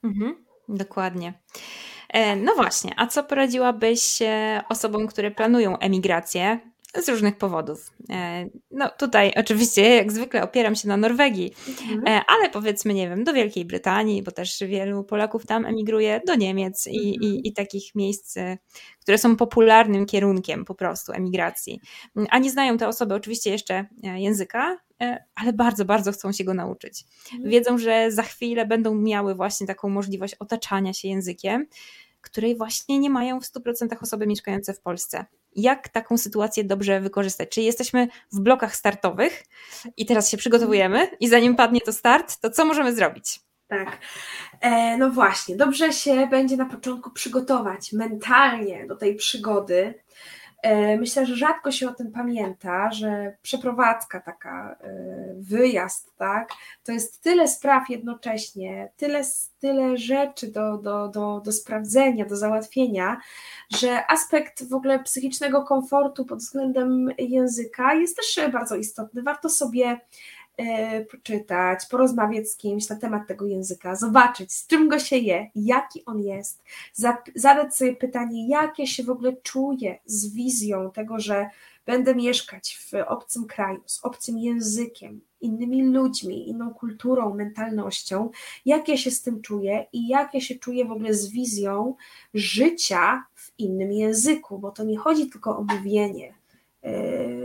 Mhm, 0.04 0.46
dokładnie. 0.70 1.34
E, 2.10 2.36
no 2.36 2.56
właśnie, 2.56 2.94
a 2.98 3.08
co 3.08 3.24
poradziłabyś 3.24 4.22
e, 4.22 4.64
osobom, 4.70 5.08
które 5.08 5.32
planują 5.32 5.78
emigrację? 5.78 6.60
Z 7.02 7.10
różnych 7.10 7.38
powodów. 7.38 7.94
E, 8.10 8.46
no 8.72 8.90
tutaj 8.90 9.34
oczywiście 9.38 9.96
jak 9.96 10.12
zwykle 10.12 10.44
opieram 10.44 10.76
się 10.76 10.88
na 10.88 10.98
Norwegii, 10.98 11.54
mhm. 11.68 12.08
E, 12.08 12.22
ale 12.28 12.50
powiedzmy, 12.50 12.94
nie 12.94 13.10
wiem, 13.10 13.24
do 13.24 13.34
Wielkiej 13.34 13.66
Brytanii, 13.66 14.24
bo 14.24 14.32
też 14.32 14.60
wielu 14.60 15.04
Polaków 15.04 15.46
tam 15.46 15.66
emigruje, 15.66 16.22
do 16.28 16.36
Niemiec 16.36 16.88
i, 16.88 17.10
i, 17.10 17.16
mhm. 17.16 17.36
i 17.44 17.54
takich 17.54 17.96
miejsc, 17.96 18.38
e, 18.38 18.58
które 19.02 19.18
są 19.18 19.36
popularnym 19.36 20.06
kierunkiem 20.06 20.66
po 20.66 20.76
prostu 20.76 21.12
emigracji. 21.12 21.80
A 22.30 22.40
nie 22.40 22.52
znają 22.52 22.78
te 22.78 22.88
osoby 22.88 23.14
oczywiście 23.14 23.50
jeszcze 23.50 23.86
języka, 24.04 24.78
ale 25.36 25.54
bardzo, 25.54 25.86
bardzo 25.86 26.12
chcą 26.12 26.32
się 26.32 26.44
go 26.44 26.54
nauczyć. 26.54 27.06
Mhm. 27.34 27.50
Wiedzą, 27.50 27.78
że 27.78 28.12
za 28.12 28.24
chwilę 28.24 28.66
będą 28.66 28.96
miały 28.96 29.36
właśnie 29.36 29.68
taką 29.68 29.90
możliwość 29.90 30.36
otaczania 30.36 30.94
się 30.94 31.08
językiem, 31.08 31.68
której 32.22 32.58
właśnie 32.58 33.00
nie 33.00 33.10
mają 33.10 33.42
w 33.42 33.44
100% 33.44 33.88
osoby 34.02 34.28
mieszkające 34.28 34.74
w 34.74 34.82
Polsce 34.82 35.26
jak 35.56 35.90
taką 35.90 36.18
sytuację 36.18 36.64
dobrze 36.64 37.02
wykorzystać. 37.02 37.50
Czyli 37.50 37.66
jesteśmy 37.66 38.08
w 38.32 38.40
blokach 38.40 38.76
startowych 38.76 39.44
i 39.98 40.06
teraz 40.06 40.30
się 40.30 40.38
przygotowujemy 40.38 41.08
i 41.20 41.28
zanim 41.28 41.56
padnie 41.56 41.82
to 41.82 41.94
start, 41.94 42.40
to 42.42 42.50
co 42.50 42.66
możemy 42.66 42.96
zrobić? 42.96 43.40
Tak. 43.68 43.98
E, 44.62 44.98
no 44.98 45.10
właśnie, 45.10 45.56
dobrze 45.56 45.94
się 45.94 46.28
będzie 46.28 46.58
na 46.58 46.66
początku 46.66 47.12
przygotować 47.12 47.94
mentalnie 47.94 48.88
do 48.88 48.96
tej 48.96 49.16
przygody, 49.16 49.94
myślę, 50.98 51.26
że 51.26 51.36
rzadko 51.36 51.72
się 51.72 51.90
o 51.90 51.94
tym 51.94 52.12
pamięta, 52.12 52.92
że 52.92 53.38
przeprowadzka, 53.42 54.20
taka 54.20 54.76
e, 54.82 54.96
wyjazd, 55.38 56.16
tak, 56.18 56.50
to 56.84 56.92
jest 56.92 57.24
tyle 57.24 57.48
spraw 57.48 57.90
jednocześnie, 57.90 58.92
tyle, 58.98 59.22
tyle 59.60 59.98
rzeczy 59.98 60.52
do, 60.52 60.78
do, 60.78 61.08
do, 61.08 61.42
do 61.46 61.52
sprawdzenia, 61.52 62.26
do 62.26 62.38
załatwienia, 62.38 63.18
że 63.78 64.12
aspekt 64.12 64.70
w 64.70 64.74
ogóle 64.74 65.00
psychicznego 65.00 65.64
komfortu 65.64 66.26
pod 66.26 66.40
względem 66.40 67.10
języka 67.18 67.94
jest 67.94 68.18
też 68.18 68.52
bardzo 68.52 68.76
istotny. 68.76 69.24
Warto 69.24 69.50
sobie 69.50 69.86
E, 69.86 70.00
poczytać, 71.12 71.86
porozmawiać 71.92 72.50
z 72.50 72.58
kimś 72.58 72.90
na 72.90 72.96
temat 72.96 73.28
tego 73.28 73.46
języka, 73.46 73.96
zobaczyć, 73.96 74.54
z 74.54 74.68
czym 74.68 74.90
go 74.90 75.00
się 75.00 75.18
je, 75.18 75.50
jaki 75.56 76.06
on 76.06 76.22
jest, 76.22 76.64
zadać 77.36 77.76
sobie 77.76 77.96
pytanie, 77.96 78.48
jak 78.48 78.80
ja 78.80 78.88
się 78.88 79.04
w 79.04 79.10
ogóle 79.10 79.34
czuję 79.44 80.00
z 80.06 80.34
wizją 80.34 80.92
tego, 80.92 81.20
że 81.20 81.50
będę 81.86 82.16
mieszkać 82.16 82.78
w 82.78 82.94
obcym 83.08 83.46
kraju, 83.46 83.82
z 83.86 84.06
obcym 84.06 84.38
językiem, 84.38 85.22
innymi 85.42 85.84
ludźmi, 85.84 86.50
inną 86.50 86.74
kulturą, 86.74 87.34
mentalnością, 87.34 88.30
jak 88.66 88.88
ja 88.88 88.98
się 88.98 89.12
z 89.12 89.22
tym 89.22 89.42
czuję 89.42 89.86
i 89.94 90.08
jak 90.08 90.34
ja 90.34 90.42
się 90.42 90.56
czuję 90.56 90.86
w 90.86 90.92
ogóle 90.92 91.14
z 91.14 91.30
wizją 91.30 91.96
życia 92.34 93.24
w 93.34 93.52
innym 93.58 93.92
języku, 93.92 94.60
bo 94.60 94.72
to 94.72 94.84
nie 94.84 94.98
chodzi 94.98 95.30
tylko 95.30 95.58
o 95.58 95.64
mówienie. 95.64 96.34
Yy, 96.84 97.45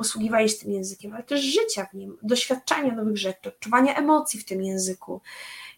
posługiwanie 0.00 0.48
się 0.48 0.58
tym 0.58 0.72
językiem, 0.72 1.12
ale 1.14 1.22
też 1.22 1.40
życia 1.40 1.86
w 1.92 1.94
nim, 1.94 2.16
doświadczania 2.22 2.94
nowych 2.94 3.16
rzeczy, 3.16 3.48
odczuwania 3.48 3.96
emocji 3.96 4.40
w 4.40 4.44
tym 4.44 4.62
języku. 4.62 5.20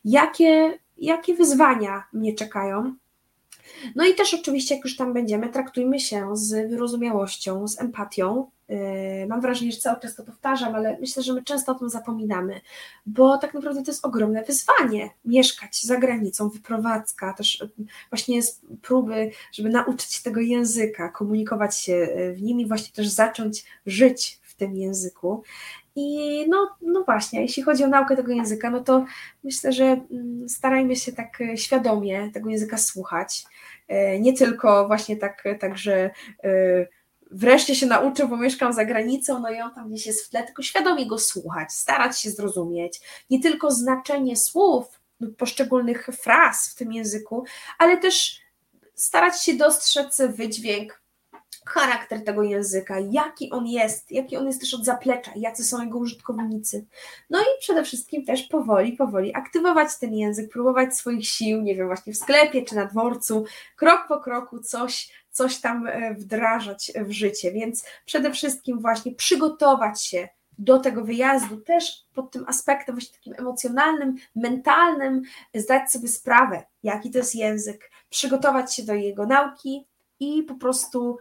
Jakie, 0.05 0.79
jakie 0.99 1.35
wyzwania 1.35 2.05
mnie 2.13 2.35
czekają? 2.35 2.95
No 3.95 4.07
i 4.07 4.15
też 4.15 4.35
oczywiście, 4.35 4.75
jak 4.75 4.85
już 4.85 4.97
tam 4.97 5.13
będziemy, 5.13 5.49
traktujmy 5.49 6.01
się 6.01 6.37
z 6.37 6.71
wyrozumiałością, 6.71 7.69
z 7.69 7.81
empatią. 7.81 8.51
Yy, 8.73 9.27
mam 9.27 9.41
wrażenie, 9.41 9.73
że 9.73 9.79
cały 9.79 10.01
czas 10.01 10.15
to 10.15 10.23
powtarzam, 10.23 10.75
ale 10.75 10.97
myślę, 11.01 11.23
że 11.23 11.33
my 11.33 11.43
często 11.43 11.73
o 11.73 11.75
tym 11.75 11.91
zapominamy, 11.91 12.61
bo 13.07 13.39
tak 13.39 13.55
naprawdę 13.55 13.83
to 13.83 13.91
jest 13.91 14.07
ogromne 14.07 14.45
wyzwanie 14.45 15.11
mieszkać 15.25 15.83
za 15.83 15.97
granicą, 15.97 16.49
wyprowadzka, 16.49 17.33
też 17.33 17.65
właśnie 18.11 18.43
z 18.43 18.61
próby, 18.83 19.31
żeby 19.53 19.69
nauczyć 19.69 20.13
się 20.13 20.23
tego 20.23 20.41
języka, 20.41 21.09
komunikować 21.09 21.79
się 21.79 22.09
w 22.35 22.43
nim 22.43 22.61
i 22.61 22.67
właśnie 22.67 22.93
też 22.93 23.09
zacząć 23.09 23.65
żyć 23.87 24.41
w 24.43 24.55
tym 24.55 24.77
języku. 24.77 25.43
I 25.97 26.39
no, 26.49 26.77
no 26.83 27.05
właśnie, 27.05 27.43
jeśli 27.43 27.63
chodzi 27.63 27.85
o 27.85 27.89
naukę 27.89 28.17
tego 28.17 28.33
języka, 28.33 28.71
no 28.71 28.81
to 28.81 29.05
myślę, 29.45 29.73
że 29.73 29.85
mm, 29.85 30.49
starajmy 30.49 30.97
się 30.97 31.13
tak 31.13 31.39
świadomie 31.57 32.31
tego 32.35 32.51
języka 32.51 32.79
słuchać. 32.79 33.45
Nie 34.21 34.33
tylko 34.33 34.87
właśnie 34.87 35.17
tak, 35.17 35.45
tak 35.61 35.79
że 35.79 36.11
e, 36.45 36.87
wreszcie 37.33 37.75
się 37.75 37.87
nauczę, 37.87 38.29
bo 38.29 38.37
mieszkam 38.37 38.73
za 38.73 38.85
granicą, 38.85 39.41
no 39.41 39.51
i 39.51 39.61
on 39.61 39.75
tam 39.75 39.89
gdzieś 39.89 40.07
jest 40.07 40.27
w 40.27 40.31
tle, 40.31 40.43
tylko 40.43 40.63
świadomie 40.63 41.07
go 41.07 41.19
słuchać, 41.19 41.73
starać 41.73 42.21
się 42.21 42.31
zrozumieć. 42.31 43.01
Nie 43.31 43.41
tylko 43.41 43.71
znaczenie 43.71 44.37
słów 44.37 45.01
lub 45.21 45.37
poszczególnych 45.37 46.09
fraz 46.23 46.69
w 46.69 46.75
tym 46.75 46.93
języku, 46.93 47.45
ale 47.79 47.97
też 47.97 48.41
starać 48.95 49.43
się 49.43 49.55
dostrzec 49.55 50.23
wydźwięk, 50.29 51.03
charakter 51.67 52.25
tego 52.25 52.43
języka, 52.43 52.97
jaki 53.11 53.51
on 53.51 53.67
jest, 53.67 54.13
jaki 54.13 54.37
on 54.37 54.47
jest 54.47 54.61
też 54.61 54.75
od 54.75 54.85
zaplecza, 54.85 55.31
jacy 55.37 55.65
są 55.65 55.85
jego 55.85 55.99
użytkownicy. 55.99 56.87
No 57.31 57.41
i 57.41 57.61
przede 57.61 57.85
wszystkim 57.85 58.25
też 58.25 58.43
powoli, 58.43 58.93
powoli 58.93 59.35
aktywować 59.35 59.89
ten 60.01 60.15
język, 60.15 60.53
próbować 60.53 60.97
swoich 60.97 61.29
sił, 61.29 61.63
nie 61.63 61.75
wiem, 61.75 61.87
właśnie 61.87 62.13
w 62.13 62.17
sklepie 62.17 62.63
czy 62.63 62.75
na 62.75 62.87
dworcu, 62.87 63.45
krok 63.77 64.05
po 64.09 64.21
kroku 64.21 64.61
coś, 64.61 65.13
coś 65.33 65.61
tam 65.61 65.87
e, 65.87 66.15
wdrażać 66.15 66.93
w 66.97 67.11
życie. 67.11 67.53
Więc 67.53 67.85
przede 68.05 68.33
wszystkim 68.33 68.81
właśnie 68.81 69.15
przygotować 69.15 70.05
się 70.05 70.29
do 70.59 70.79
tego 70.79 71.05
wyjazdu 71.05 71.57
też 71.57 72.05
pod 72.15 72.31
tym 72.31 72.45
aspektem 72.49 72.95
właśnie 72.95 73.15
takim 73.15 73.35
emocjonalnym, 73.39 74.15
mentalnym, 74.37 75.23
zdać 75.55 75.93
sobie 75.93 76.09
sprawę, 76.09 76.65
jaki 76.83 77.11
to 77.11 77.19
jest 77.19 77.35
język, 77.35 77.91
przygotować 78.11 78.75
się 78.75 78.83
do 78.83 78.95
jego 78.95 79.27
nauki 79.27 79.87
i 80.21 80.43
po 80.43 80.55
prostu 80.55 81.19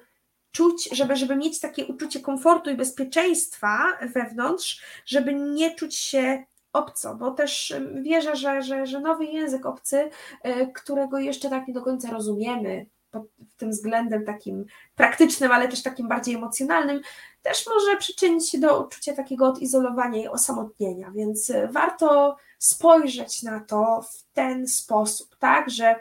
czuć, 0.52 0.90
żeby, 0.92 1.16
żeby 1.16 1.36
mieć 1.36 1.60
takie 1.60 1.86
uczucie 1.86 2.20
komfortu 2.20 2.70
i 2.70 2.76
bezpieczeństwa 2.76 3.78
wewnątrz, 4.14 4.84
żeby 5.06 5.34
nie 5.34 5.76
czuć 5.76 5.96
się 5.96 6.44
obco, 6.74 7.16
bo 7.16 7.32
też 7.32 7.74
wierzę, 8.02 8.36
że, 8.36 8.62
że, 8.62 8.86
że 8.86 9.00
nowy 9.00 9.26
język 9.26 9.66
obcy, 9.66 10.10
e, 10.44 10.68
którego 10.68 11.20
jeszcze 11.20 11.50
tak 11.50 11.68
nie 11.68 11.74
do 11.74 11.82
końca 11.82 12.12
rozumiemy, 12.12 12.86
pod 13.12 13.24
tym 13.58 13.72
względem 13.72 14.26
takim 14.26 14.66
praktycznym, 14.96 15.52
ale 15.52 15.68
też 15.68 15.84
takim 15.84 16.08
bardziej 16.08 16.36
emocjonalnym, 16.36 17.02
też 17.42 17.68
może 17.68 17.98
przyczynić 17.98 18.50
się 18.50 18.60
do 18.60 18.86
uczucia 18.86 19.14
takiego 19.14 19.48
odizolowania 19.48 20.24
i 20.24 20.28
osamotnienia, 20.28 21.12
więc 21.12 21.52
warto 21.72 22.38
spojrzeć 22.60 23.44
na 23.44 23.60
to 23.60 24.02
w 24.02 24.34
ten 24.34 24.68
sposób, 24.68 25.36
tak, 25.40 25.70
że, 25.70 25.96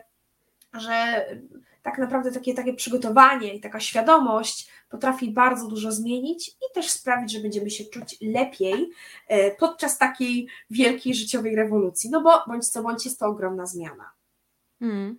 że 0.72 1.24
tak 1.82 1.98
naprawdę 1.98 2.32
takie, 2.32 2.54
takie 2.54 2.74
przygotowanie 2.74 3.54
i 3.54 3.60
taka 3.60 3.80
świadomość 3.80 4.70
potrafi 4.90 5.30
bardzo 5.30 5.66
dużo 5.66 5.92
zmienić 5.92 6.48
i 6.48 6.74
też 6.74 6.90
sprawić, 6.90 7.32
że 7.32 7.40
będziemy 7.40 7.70
się 7.70 7.84
czuć 7.84 8.16
lepiej 8.20 8.90
e, 9.28 9.50
podczas 9.50 9.98
takiej 9.98 10.48
wielkiej 10.70 11.14
życiowej 11.14 11.56
rewolucji. 11.56 12.10
No 12.10 12.20
bo 12.20 12.44
bądź 12.46 12.68
co 12.68 12.82
bądź 12.82 13.04
jest 13.04 13.18
to 13.18 13.26
ogromna 13.26 13.66
zmiana. 13.66 14.10
Hmm. 14.78 15.18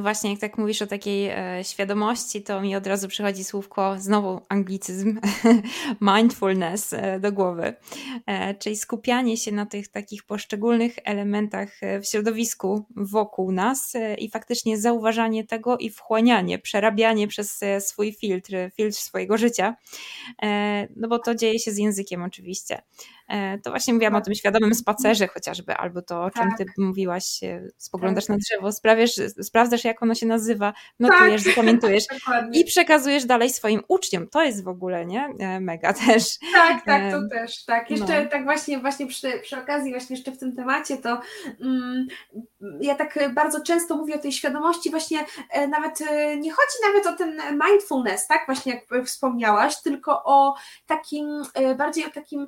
Właśnie, 0.00 0.30
jak 0.30 0.40
tak 0.40 0.58
mówisz 0.58 0.82
o 0.82 0.86
takiej 0.86 1.28
e, 1.28 1.64
świadomości, 1.64 2.42
to 2.42 2.60
mi 2.60 2.76
od 2.76 2.86
razu 2.86 3.08
przychodzi 3.08 3.44
słówko, 3.44 3.96
znowu 3.98 4.40
anglicyzm, 4.48 5.20
mindfulness 6.16 6.92
e, 6.92 7.20
do 7.20 7.32
głowy, 7.32 7.74
e, 8.26 8.54
czyli 8.54 8.76
skupianie 8.76 9.36
się 9.36 9.52
na 9.52 9.66
tych 9.66 9.88
takich 9.88 10.24
poszczególnych 10.24 10.96
elementach 11.04 11.82
e, 11.82 12.00
w 12.00 12.06
środowisku 12.06 12.84
wokół 12.96 13.52
nas 13.52 13.94
e, 13.94 14.14
i 14.14 14.30
faktycznie 14.30 14.78
zauważanie 14.78 15.44
tego 15.44 15.78
i 15.78 15.90
wchłanianie, 15.90 16.58
przerabianie 16.58 17.28
przez 17.28 17.62
e, 17.62 17.80
swój 17.80 18.12
filtr, 18.12 18.52
filtr 18.76 18.98
swojego 18.98 19.38
życia, 19.38 19.76
no 20.96 21.08
bo 21.08 21.18
to 21.18 21.34
dzieje 21.34 21.58
się 21.58 21.72
z 21.72 21.78
językiem 21.78 22.22
oczywiście. 22.22 22.82
E, 23.28 23.58
to 23.58 23.70
właśnie 23.70 23.94
mówiłam 23.94 24.12
tak. 24.12 24.22
o 24.22 24.24
tym 24.24 24.34
świadomym 24.34 24.74
spacerze 24.74 25.26
chociażby, 25.26 25.76
albo 25.76 26.02
to, 26.02 26.22
o 26.24 26.30
czym 26.30 26.48
tak. 26.48 26.58
ty 26.58 26.64
mówiłaś, 26.78 27.40
spoglądasz 27.76 28.26
tak. 28.26 28.36
na 28.36 28.36
drzewo, 28.36 28.72
sprawiasz, 28.72 29.10
sprawdzasz, 29.42 29.84
jak 29.84 30.02
ono 30.02 30.14
się 30.14 30.26
nazywa, 30.26 30.72
notujesz, 31.00 31.44
tak. 31.44 31.54
zapamiętujesz 31.54 32.04
i 32.52 32.64
przekazujesz 32.64 33.24
dalej 33.24 33.50
swoim 33.50 33.82
uczniom. 33.88 34.28
To 34.28 34.42
jest 34.42 34.64
w 34.64 34.68
ogóle, 34.68 35.06
nie? 35.06 35.28
E, 35.38 35.60
mega 35.60 35.92
też. 36.06 36.38
Tak, 36.54 36.84
tak, 36.84 37.12
to 37.12 37.28
też, 37.28 37.64
tak. 37.64 37.90
Jeszcze 37.90 38.24
no. 38.24 38.30
tak 38.30 38.44
właśnie, 38.44 38.78
właśnie 38.78 39.06
przy, 39.06 39.40
przy 39.42 39.58
okazji, 39.58 39.90
właśnie 39.90 40.16
jeszcze 40.16 40.32
w 40.32 40.38
tym 40.38 40.56
temacie, 40.56 40.96
to 40.96 41.20
mm, 41.60 42.06
ja 42.80 42.94
tak 42.94 43.34
bardzo 43.34 43.60
często 43.60 43.96
mówię 43.96 44.14
o 44.14 44.18
tej 44.18 44.32
świadomości, 44.32 44.90
właśnie 44.90 45.24
e, 45.50 45.68
nawet 45.68 46.00
nie 46.38 46.52
chodzi 46.52 46.76
nawet 46.82 47.06
o 47.06 47.16
ten 47.16 47.40
mindfulness, 47.66 48.26
tak, 48.26 48.42
właśnie 48.46 48.72
jak 48.72 49.06
wspomniałaś, 49.06 49.82
tylko 49.82 50.22
o 50.24 50.54
takim, 50.86 51.42
bardziej 51.76 52.06
o 52.06 52.10
takim 52.10 52.46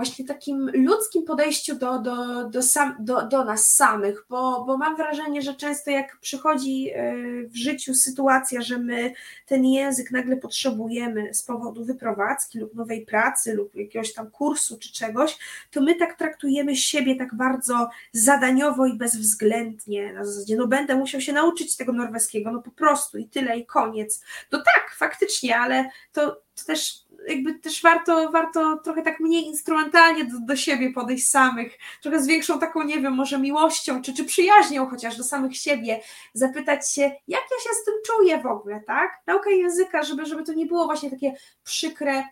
właśnie 0.00 0.24
takim 0.24 0.70
ludzkim 0.74 1.24
podejściu 1.24 1.74
do, 1.74 1.98
do, 1.98 2.44
do, 2.48 2.62
sam, 2.62 2.96
do, 2.98 3.28
do 3.28 3.44
nas 3.44 3.74
samych, 3.74 4.24
bo, 4.28 4.64
bo 4.64 4.76
mam 4.76 4.96
wrażenie, 4.96 5.42
że 5.42 5.54
często 5.54 5.90
jak 5.90 6.18
przychodzi 6.20 6.90
e, 6.94 7.14
w 7.48 7.56
życiu 7.56 7.94
sytuacja, 7.94 8.60
że 8.62 8.78
my 8.78 9.12
ten 9.46 9.64
język 9.64 10.10
nagle 10.10 10.36
potrzebujemy 10.36 11.34
z 11.34 11.42
powodu 11.42 11.84
wyprowadzki 11.84 12.58
lub 12.58 12.74
nowej 12.74 13.06
pracy 13.06 13.54
lub 13.54 13.74
jakiegoś 13.74 14.12
tam 14.12 14.30
kursu 14.30 14.78
czy 14.78 14.92
czegoś, 14.92 15.38
to 15.70 15.80
my 15.80 15.94
tak 15.94 16.18
traktujemy 16.18 16.76
siebie 16.76 17.16
tak 17.16 17.34
bardzo 17.34 17.90
zadaniowo 18.12 18.86
i 18.86 18.96
bezwzględnie, 18.96 20.12
na 20.12 20.24
zasadzie 20.24 20.56
no 20.56 20.66
będę 20.66 20.94
musiał 20.94 21.20
się 21.20 21.32
nauczyć 21.32 21.76
tego 21.76 21.92
norweskiego, 21.92 22.50
no 22.52 22.62
po 22.62 22.70
prostu 22.70 23.18
i 23.18 23.28
tyle 23.28 23.58
i 23.58 23.66
koniec. 23.66 24.24
No 24.52 24.58
tak, 24.58 24.94
faktycznie, 24.96 25.58
ale 25.58 25.90
to, 26.12 26.42
to 26.54 26.64
też 26.66 27.09
jakby 27.28 27.54
też 27.54 27.82
warto, 27.82 28.30
warto 28.30 28.76
trochę 28.76 29.02
tak 29.02 29.20
mniej 29.20 29.46
instrumentalnie 29.46 30.24
do, 30.24 30.40
do 30.40 30.56
siebie 30.56 30.92
podejść 30.92 31.30
samych, 31.30 31.78
trochę 32.02 32.22
z 32.22 32.26
większą 32.26 32.58
taką, 32.58 32.82
nie 32.82 33.00
wiem, 33.00 33.14
może 33.14 33.38
miłością, 33.38 34.02
czy, 34.02 34.14
czy 34.14 34.24
przyjaźnią 34.24 34.86
chociaż 34.86 35.16
do 35.16 35.24
samych 35.24 35.56
siebie, 35.56 36.00
zapytać 36.34 36.92
się, 36.92 37.02
jak 37.02 37.42
ja 37.50 37.58
się 37.62 37.70
z 37.82 37.84
tym 37.84 37.94
czuję 38.06 38.38
w 38.38 38.46
ogóle, 38.46 38.80
tak? 38.86 39.10
Nauka 39.26 39.50
języka, 39.50 40.02
żeby, 40.02 40.26
żeby 40.26 40.44
to 40.44 40.52
nie 40.52 40.66
było 40.66 40.84
właśnie 40.84 41.10
takie 41.10 41.34
przykre, 41.64 42.24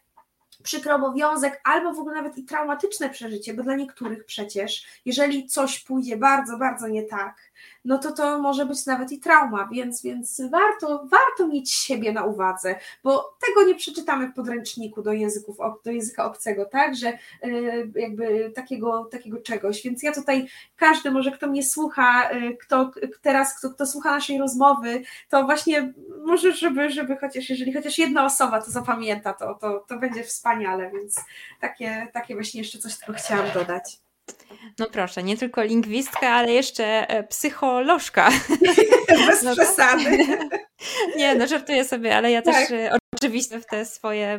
przykry 0.63 0.93
obowiązek, 0.93 1.61
albo 1.65 1.93
w 1.93 1.99
ogóle 1.99 2.15
nawet 2.15 2.39
i 2.39 2.45
traumatyczne 2.45 3.11
przeżycie, 3.11 3.55
bo 3.55 3.63
dla 3.63 3.77
niektórych 3.77 4.25
przecież, 4.25 4.87
jeżeli 5.05 5.47
coś 5.47 5.85
pójdzie 5.85 6.17
bardzo, 6.17 6.59
bardzo 6.59 6.89
nie 6.89 7.03
tak, 7.03 7.37
no 7.89 7.99
to 7.99 8.13
to 8.13 8.39
może 8.39 8.67
być 8.67 8.87
nawet 8.87 9.13
i 9.13 9.19
trauma, 9.19 9.69
więc, 9.73 10.03
więc 10.03 10.43
warto, 10.51 11.07
warto 11.07 11.49
mieć 11.49 11.73
siebie 11.73 12.13
na 12.13 12.25
uwadze, 12.25 12.75
bo 13.05 13.37
tego 13.47 13.69
nie 13.69 13.75
przeczytamy 13.75 14.29
w 14.29 14.35
podręczniku 14.35 15.03
do, 15.03 15.13
języków, 15.13 15.57
do 15.85 15.91
języka 15.91 16.25
obcego, 16.25 16.65
tak, 16.65 16.97
że 16.97 17.19
y, 17.45 17.91
jakby 17.95 18.53
takiego, 18.55 19.05
takiego 19.05 19.41
czegoś, 19.41 19.83
więc 19.83 20.03
ja 20.03 20.13
tutaj, 20.13 20.49
każdy 20.77 21.11
może, 21.11 21.33
kto 21.33 21.47
mnie 21.47 21.63
słucha, 21.63 22.33
y, 22.33 22.57
kto 22.57 22.91
teraz, 23.23 23.59
kto, 23.59 23.71
kto 23.71 23.87
słucha 23.87 24.11
naszej 24.11 24.39
rozmowy, 24.39 25.03
to 25.29 25.45
właśnie 25.45 25.93
może, 26.25 26.53
żeby, 26.53 26.91
żeby 26.91 27.17
chociaż, 27.17 27.51
jeżeli 27.51 27.73
chociaż 27.73 27.99
jedna 27.99 28.25
osoba 28.25 28.63
to 28.63 28.71
zapamięta, 28.71 29.33
to, 29.33 29.55
to, 29.55 29.85
to 29.89 29.99
będzie 29.99 30.25
wspaniale, 30.25 30.91
więc 30.91 31.25
takie, 31.61 32.09
takie 32.13 32.35
właśnie 32.35 32.61
jeszcze 32.61 32.79
coś 32.79 32.99
tylko 32.99 33.13
chciałam 33.13 33.47
dodać. 33.55 34.08
No 34.79 34.87
proszę, 34.87 35.23
nie 35.23 35.37
tylko 35.37 35.63
lingwistka, 35.63 36.29
ale 36.31 36.53
jeszcze 36.53 37.11
e, 37.11 37.25
psycholożka. 37.25 38.31
Bez 39.27 39.43
no 39.43 39.53
przesady. 39.53 40.19
Nie, 41.17 41.35
no 41.35 41.47
żartuję 41.47 41.85
sobie, 41.85 42.17
ale 42.17 42.31
ja 42.31 42.43
tak. 42.43 42.55
też 42.55 42.71
e, 42.71 42.97
oczywiście 43.17 43.61
w 43.61 43.67
te 43.67 43.85
swoje, 43.85 44.39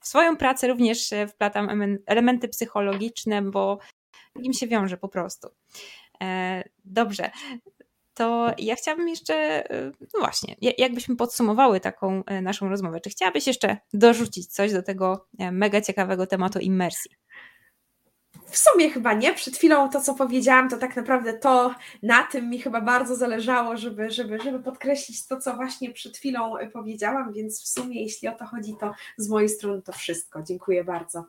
w 0.00 0.08
swoją 0.08 0.36
pracę 0.36 0.68
również 0.68 1.10
wplatam 1.28 1.82
elementy 2.06 2.48
psychologiczne, 2.48 3.42
bo 3.42 3.78
im 4.42 4.52
się 4.52 4.66
wiąże 4.66 4.96
po 4.96 5.08
prostu. 5.08 5.48
E, 6.22 6.62
dobrze. 6.84 7.30
To 8.14 8.52
ja 8.58 8.76
chciałabym 8.76 9.08
jeszcze, 9.08 9.64
no 10.00 10.20
właśnie, 10.20 10.56
jakbyśmy 10.78 11.16
podsumowały 11.16 11.80
taką 11.80 12.22
naszą 12.42 12.68
rozmowę. 12.68 13.00
Czy 13.00 13.10
chciałabyś 13.10 13.46
jeszcze 13.46 13.76
dorzucić 13.92 14.46
coś 14.46 14.72
do 14.72 14.82
tego 14.82 15.26
mega 15.52 15.80
ciekawego 15.80 16.26
tematu 16.26 16.58
immersji? 16.58 17.10
W 18.54 18.58
sumie 18.58 18.90
chyba 18.90 19.12
nie. 19.12 19.34
Przed 19.34 19.56
chwilą 19.56 19.90
to, 19.90 20.00
co 20.00 20.14
powiedziałam, 20.14 20.68
to 20.68 20.78
tak 20.78 20.96
naprawdę 20.96 21.34
to 21.34 21.74
na 22.02 22.22
tym 22.22 22.50
mi 22.50 22.58
chyba 22.58 22.80
bardzo 22.80 23.16
zależało, 23.16 23.76
żeby, 23.76 24.10
żeby, 24.10 24.38
żeby 24.40 24.60
podkreślić 24.60 25.26
to, 25.26 25.40
co 25.40 25.54
właśnie 25.54 25.92
przed 25.92 26.16
chwilą 26.16 26.54
powiedziałam, 26.72 27.32
więc 27.32 27.62
w 27.62 27.68
sumie, 27.68 28.02
jeśli 28.02 28.28
o 28.28 28.32
to 28.32 28.46
chodzi, 28.46 28.76
to 28.80 28.92
z 29.16 29.28
mojej 29.28 29.48
strony 29.48 29.82
to 29.82 29.92
wszystko. 29.92 30.42
Dziękuję 30.42 30.84
bardzo. 30.84 31.24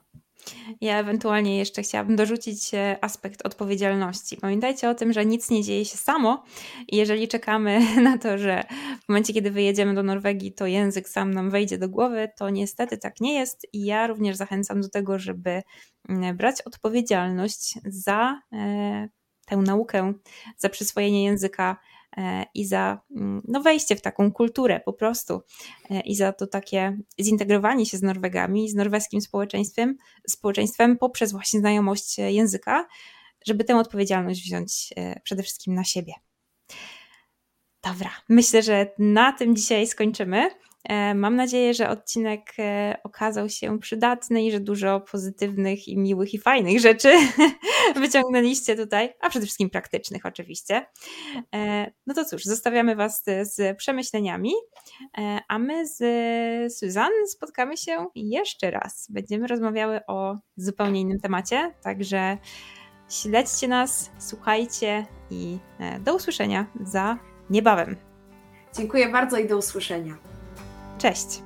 Ja 0.82 1.00
ewentualnie 1.00 1.58
jeszcze 1.58 1.82
chciałabym 1.82 2.16
dorzucić 2.16 2.74
e, 2.74 2.98
aspekt 3.02 3.46
odpowiedzialności. 3.46 4.38
Pamiętajcie 4.38 4.90
o 4.90 4.96
tym, 4.96 5.14
że 5.14 5.26
nic 5.26 5.50
nie 5.50 5.64
dzieje 5.64 5.86
się 5.86 5.98
samo 5.98 6.44
jeżeli 6.88 7.28
czekamy 7.28 7.80
na 8.10 8.18
to, 8.18 8.38
że 8.38 8.64
w 9.06 9.10
momencie, 9.10 9.34
kiedy 9.34 9.52
wyjedziemy 9.52 9.94
do 9.94 10.04
Norwegii, 10.04 10.54
to 10.54 10.66
język 10.68 11.10
sam 11.10 11.34
nam 11.34 11.50
wejdzie 11.50 11.78
do 11.78 11.90
głowy, 11.90 12.30
to 12.38 12.50
niestety 12.50 12.98
tak 12.98 13.22
nie 13.22 13.34
jest 13.34 13.68
i 13.74 13.86
ja 13.86 14.08
również 14.08 14.36
zachęcam 14.36 14.82
do 14.82 14.90
tego, 14.90 15.20
żeby 15.20 15.64
mm, 16.10 16.38
brać 16.38 16.62
odpowiedzialność 16.62 17.74
za 17.86 18.42
e, 18.54 19.10
tę 19.46 19.58
naukę, 19.58 20.14
za 20.58 20.70
przyswojenie 20.70 21.24
języka 21.24 21.78
i 22.54 22.66
za 22.66 23.02
mm, 23.16 23.42
no, 23.48 23.62
wejście 23.62 23.96
w 23.96 24.02
taką 24.02 24.32
kulturę 24.32 24.80
po 24.86 24.94
prostu 24.94 25.42
e, 25.90 26.02
i 26.02 26.16
za 26.16 26.34
to 26.34 26.48
takie 26.48 26.98
zintegrowanie 27.22 27.86
się 27.86 27.98
z 27.98 28.02
Norwegami, 28.02 28.70
z 28.70 28.76
norweskim 28.76 29.22
społeczeństwem, 29.22 29.98
społeczeństwem 30.28 30.98
poprzez 30.98 31.32
właśnie 31.32 31.60
znajomość 31.60 32.18
języka, 32.18 32.88
żeby 33.48 33.64
tę 33.64 33.78
odpowiedzialność 33.78 34.44
wziąć 34.44 34.94
e, 34.96 35.20
przede 35.20 35.44
wszystkim 35.44 35.74
na 35.74 35.84
siebie. 35.84 36.14
Dobra, 37.84 38.10
myślę, 38.30 38.64
że 38.64 38.92
na 39.00 39.32
tym 39.32 39.56
dzisiaj 39.56 39.88
skończymy. 39.88 40.50
E, 40.90 41.16
mam 41.16 41.36
nadzieję, 41.36 41.74
że 41.74 41.90
odcinek 41.90 42.54
e, 42.60 42.98
okazał 43.04 43.50
się 43.50 43.80
przydatny 43.80 44.44
i 44.44 44.52
że 44.52 44.60
dużo 44.60 45.00
pozytywnych 45.00 45.88
i 45.88 45.98
miłych 45.98 46.34
i 46.34 46.40
fajnych 46.40 46.80
rzeczy 46.80 47.14
wyciągnęliście 47.96 48.76
tutaj, 48.76 49.14
a 49.22 49.30
przede 49.30 49.46
wszystkim 49.46 49.70
praktycznych 49.70 50.26
oczywiście. 50.26 50.86
E, 51.56 51.92
no 52.08 52.14
to 52.14 52.26
cóż, 52.26 52.44
zostawiamy 52.44 52.96
Was 52.96 53.24
z 53.42 53.78
przemyśleniami, 53.78 54.52
a 55.48 55.60
my 55.60 55.88
z 55.88 55.98
Suzanne 56.78 57.28
spotkamy 57.28 57.78
się 57.78 58.06
jeszcze 58.16 58.72
raz. 58.72 59.08
Będziemy 59.10 59.48
rozmawiały 59.48 60.00
o 60.08 60.38
zupełnie 60.58 61.02
innym 61.02 61.20
temacie, 61.20 61.74
także 61.84 62.38
śledźcie 63.10 63.68
nas, 63.68 64.12
słuchajcie 64.20 65.06
i 65.30 65.58
do 66.00 66.16
usłyszenia 66.16 66.66
za 66.84 67.18
niebawem. 67.50 67.96
Dziękuję 68.78 69.10
bardzo 69.10 69.38
i 69.38 69.48
do 69.48 69.58
usłyszenia. 69.58 70.35
Cześć! 71.06 71.45